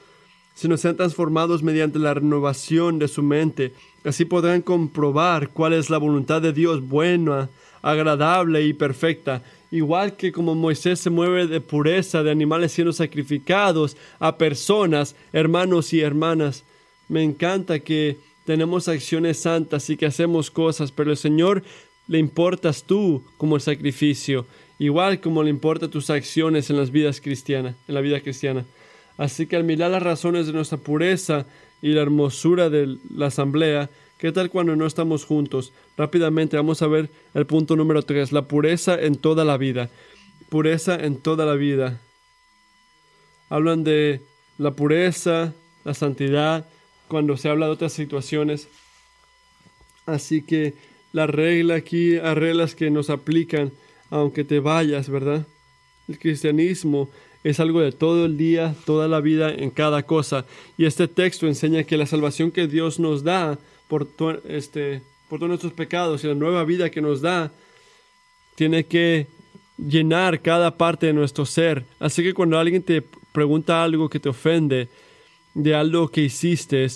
[0.61, 3.72] sino sean transformados mediante la renovación de su mente.
[4.04, 7.48] Así podrán comprobar cuál es la voluntad de Dios buena,
[7.80, 13.96] agradable y perfecta igual que como Moisés se mueve de pureza de animales siendo sacrificados
[14.18, 16.64] a personas, hermanos y hermanas.
[17.08, 21.62] Me encanta que tenemos acciones santas y que hacemos cosas, pero el Señor
[22.08, 24.46] le importas tú como el sacrificio,
[24.78, 28.66] igual como le importa tus acciones en las vidas cristianas, en la vida cristiana.
[29.20, 31.46] Así que al mirar las razones de nuestra pureza
[31.80, 33.88] y la hermosura de la asamblea,
[34.20, 35.72] ¿Qué tal cuando no estamos juntos?
[35.96, 39.88] Rápidamente vamos a ver el punto número 3, la pureza en toda la vida.
[40.50, 41.98] Pureza en toda la vida.
[43.48, 44.20] Hablan de
[44.58, 45.54] la pureza,
[45.84, 46.68] la santidad,
[47.08, 48.68] cuando se habla de otras situaciones.
[50.04, 50.74] Así que
[51.14, 53.72] la regla aquí, hay reglas que nos aplican
[54.10, 55.46] aunque te vayas, ¿verdad?
[56.08, 57.08] El cristianismo
[57.43, 60.45] es algo de todo el día, toda la vida, en cada cosa.
[60.76, 64.09] Y este texto enseña que la salvación que Dios nos da por,
[64.47, 67.51] este, por todos nuestros pecados y la nueva vida que nos da,
[68.57, 69.26] tiene que
[69.78, 71.84] llenar cada parte de nuestro ser.
[71.99, 74.88] Así que cuando alguien te pregunta algo que te ofende,
[75.55, 76.86] de algo que hiciste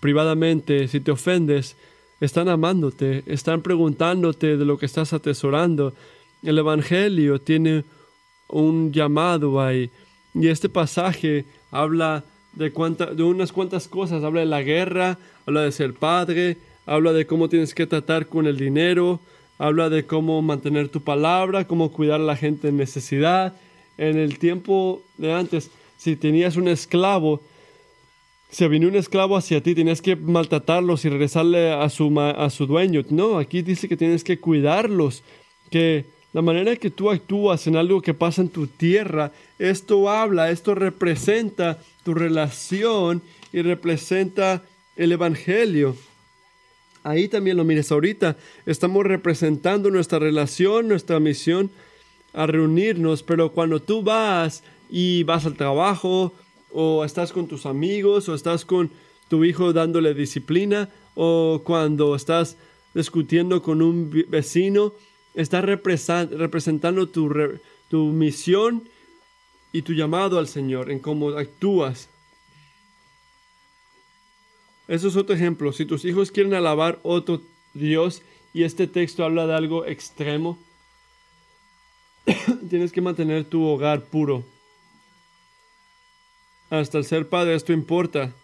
[0.00, 1.76] privadamente, si te ofendes,
[2.20, 5.92] están amándote, están preguntándote de lo que estás atesorando.
[6.42, 7.84] El Evangelio tiene
[8.52, 9.90] un llamado ahí.
[10.34, 12.24] Y este pasaje habla
[12.54, 14.22] de, de unas cuantas cosas.
[14.22, 18.46] Habla de la guerra, habla de ser padre, habla de cómo tienes que tratar con
[18.46, 19.20] el dinero,
[19.58, 23.54] habla de cómo mantener tu palabra, cómo cuidar a la gente en necesidad.
[23.98, 27.40] En el tiempo de antes, si tenías un esclavo,
[28.50, 32.66] si viene un esclavo hacia ti, tienes que maltratarlos y regresarle a su, a su
[32.66, 33.02] dueño.
[33.08, 35.22] No, aquí dice que tienes que cuidarlos,
[35.70, 40.50] que la manera que tú actúas en algo que pasa en tu tierra, esto habla,
[40.50, 43.22] esto representa tu relación
[43.52, 44.62] y representa
[44.96, 45.94] el Evangelio.
[47.04, 48.36] Ahí también lo mires ahorita.
[48.64, 51.70] Estamos representando nuestra relación, nuestra misión
[52.32, 56.32] a reunirnos, pero cuando tú vas y vas al trabajo
[56.72, 58.90] o estás con tus amigos o estás con
[59.28, 62.56] tu hijo dándole disciplina o cuando estás
[62.94, 64.94] discutiendo con un vecino,
[65.34, 68.88] estás representando tu, misión
[69.72, 72.08] y tu llamado al Señor en cómo actúas.
[74.88, 75.72] Eso es otro ejemplo.
[75.72, 77.40] Si tus hijos quieren alabar otro
[77.72, 78.22] Dios
[78.52, 80.58] y este texto habla de algo extremo,
[82.68, 84.44] tienes que mantener tu hogar puro.
[86.68, 88.34] Hasta el ser padre esto importa.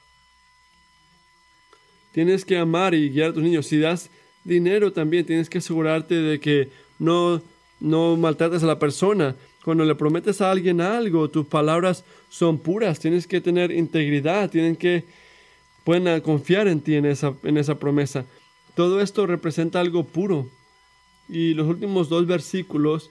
[2.12, 3.66] Tienes que amar y guiar a tus niños.
[3.66, 4.10] Si das
[4.48, 7.40] dinero también, tienes que asegurarte de que no,
[7.80, 9.36] no maltrates a la persona.
[9.64, 12.98] Cuando le prometes a alguien algo, tus palabras son puras.
[12.98, 14.50] Tienes que tener integridad.
[14.50, 15.04] Tienen que
[15.84, 18.24] pueden confiar en ti en esa, en esa promesa.
[18.74, 20.48] Todo esto representa algo puro.
[21.28, 23.10] Y los últimos dos versículos,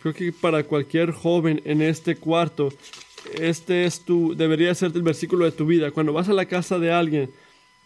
[0.00, 2.72] creo que para cualquier joven en este cuarto,
[3.38, 5.90] este es tu, debería ser el versículo de tu vida.
[5.90, 7.30] Cuando vas a la casa de alguien,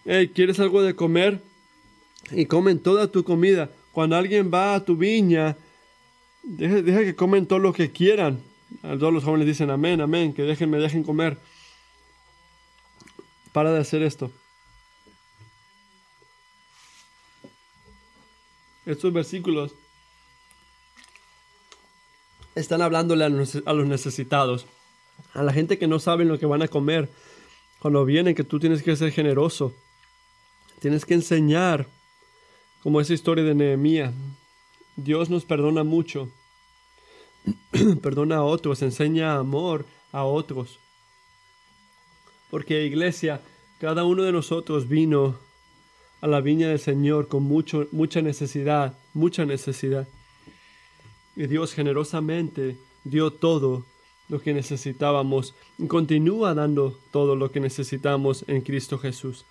[0.04, 1.40] hey, ¿quieres algo de comer?
[2.30, 3.70] Y comen toda tu comida.
[3.92, 5.56] Cuando alguien va a tu viña,
[6.42, 8.42] deja, que comen todo lo que quieran.
[8.82, 11.38] Todos los jóvenes dicen amén, amén, que dejen, me dejen comer.
[13.52, 14.32] Para de hacer esto.
[18.84, 19.74] Estos versículos
[22.54, 24.66] están hablándole a los necesitados
[25.32, 27.10] a la gente que no sabe lo que van a comer,
[27.78, 29.74] cuando vienen, que tú tienes que ser generoso,
[30.80, 31.86] tienes que enseñar,
[32.84, 34.12] como esa historia de Nehemías.
[34.94, 36.28] Dios nos perdona mucho,
[38.02, 40.78] perdona a otros, enseña amor a otros.
[42.50, 43.40] Porque iglesia,
[43.80, 45.36] cada uno de nosotros vino
[46.20, 50.06] a la viña del Señor con mucho, mucha necesidad, mucha necesidad.
[51.36, 53.86] Y Dios generosamente dio todo
[54.28, 59.46] lo que necesitábamos y continúa dando todo lo que necesitamos en Cristo Jesús.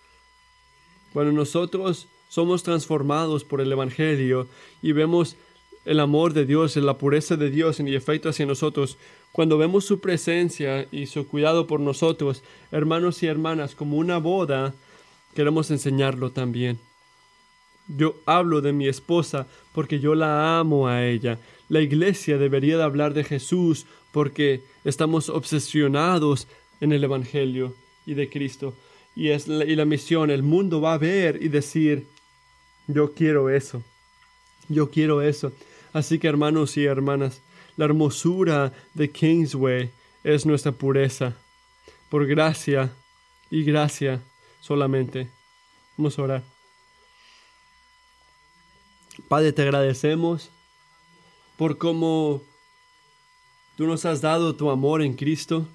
[1.14, 4.48] Cuando nosotros somos transformados por el Evangelio
[4.82, 5.36] y vemos
[5.86, 8.98] el amor de Dios, la pureza de Dios en el efecto hacia nosotros,
[9.32, 14.74] cuando vemos su presencia y su cuidado por nosotros, hermanos y hermanas, como una boda,
[15.36, 16.80] queremos enseñarlo también.
[17.88, 21.38] Yo hablo de mi esposa porque yo la amo a ella.
[21.70, 26.48] La iglesia debería de hablar de Jesús porque estamos obsesionados
[26.82, 27.76] en el Evangelio
[28.08, 28.74] y de Cristo.
[29.16, 32.08] Y, es y la misión, el mundo va a ver y decir,
[32.88, 33.84] yo quiero eso,
[34.70, 35.52] yo quiero eso.
[35.94, 37.42] Así que hermanos y hermanas,
[37.78, 39.92] la hermosura de Kingsway
[40.24, 41.36] es nuestra pureza.
[42.10, 42.92] Por gracia
[43.50, 44.22] y gracia
[44.60, 45.30] solamente.
[45.98, 46.44] Vamos a orar.
[49.28, 50.50] Padre, te agradecemos
[51.58, 52.42] por cómo
[53.76, 55.68] Tú nos has dado tu amor en Cristo.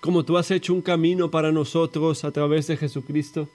[0.00, 3.48] Como tú has hecho un camino para nosotros a través de Jesucristo.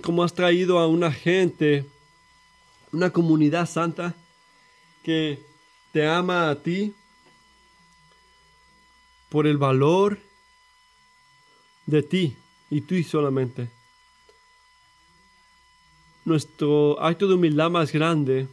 [0.00, 1.84] Como has traído a una gente,
[2.92, 4.14] una comunidad santa
[5.02, 5.44] que
[5.92, 6.94] te ama a ti
[9.28, 10.18] por el valor
[11.86, 12.36] de ti
[12.70, 13.68] y tú solamente.
[16.24, 18.46] Nuestro acto de humildad más grande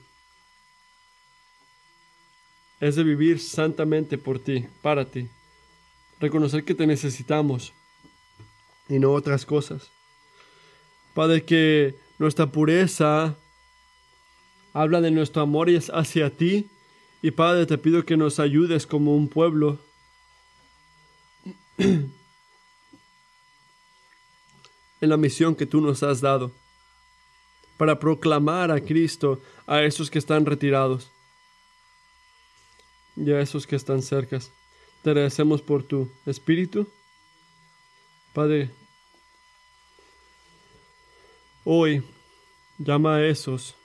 [2.79, 5.27] es de vivir santamente por ti, para ti.
[6.19, 7.73] Reconocer que te necesitamos
[8.87, 9.91] y no otras cosas.
[11.19, 13.35] Padre, que nuestra pureza
[14.71, 16.69] habla de nuestro amor hacia ti.
[17.21, 19.79] Y Padre, te pido que nos ayudes como un pueblo
[21.77, 22.09] en
[25.01, 26.53] la misión que tú nos has dado
[27.75, 31.11] para proclamar a Cristo a esos que están retirados
[33.17, 34.39] y a esos que están cerca.
[35.03, 36.87] Te agradecemos por tu espíritu.
[38.31, 38.69] Padre,
[41.71, 42.03] hoy
[42.79, 43.75] llama a esos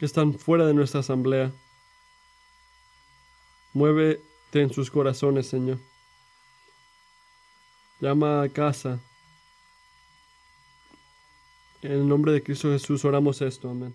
[0.00, 1.52] que están fuera de nuestra asamblea.
[3.72, 5.78] Muévete en sus corazones, Señor.
[8.00, 8.98] Llama a casa.
[11.80, 13.70] En el nombre de Cristo Jesús oramos esto.
[13.70, 13.94] Amén.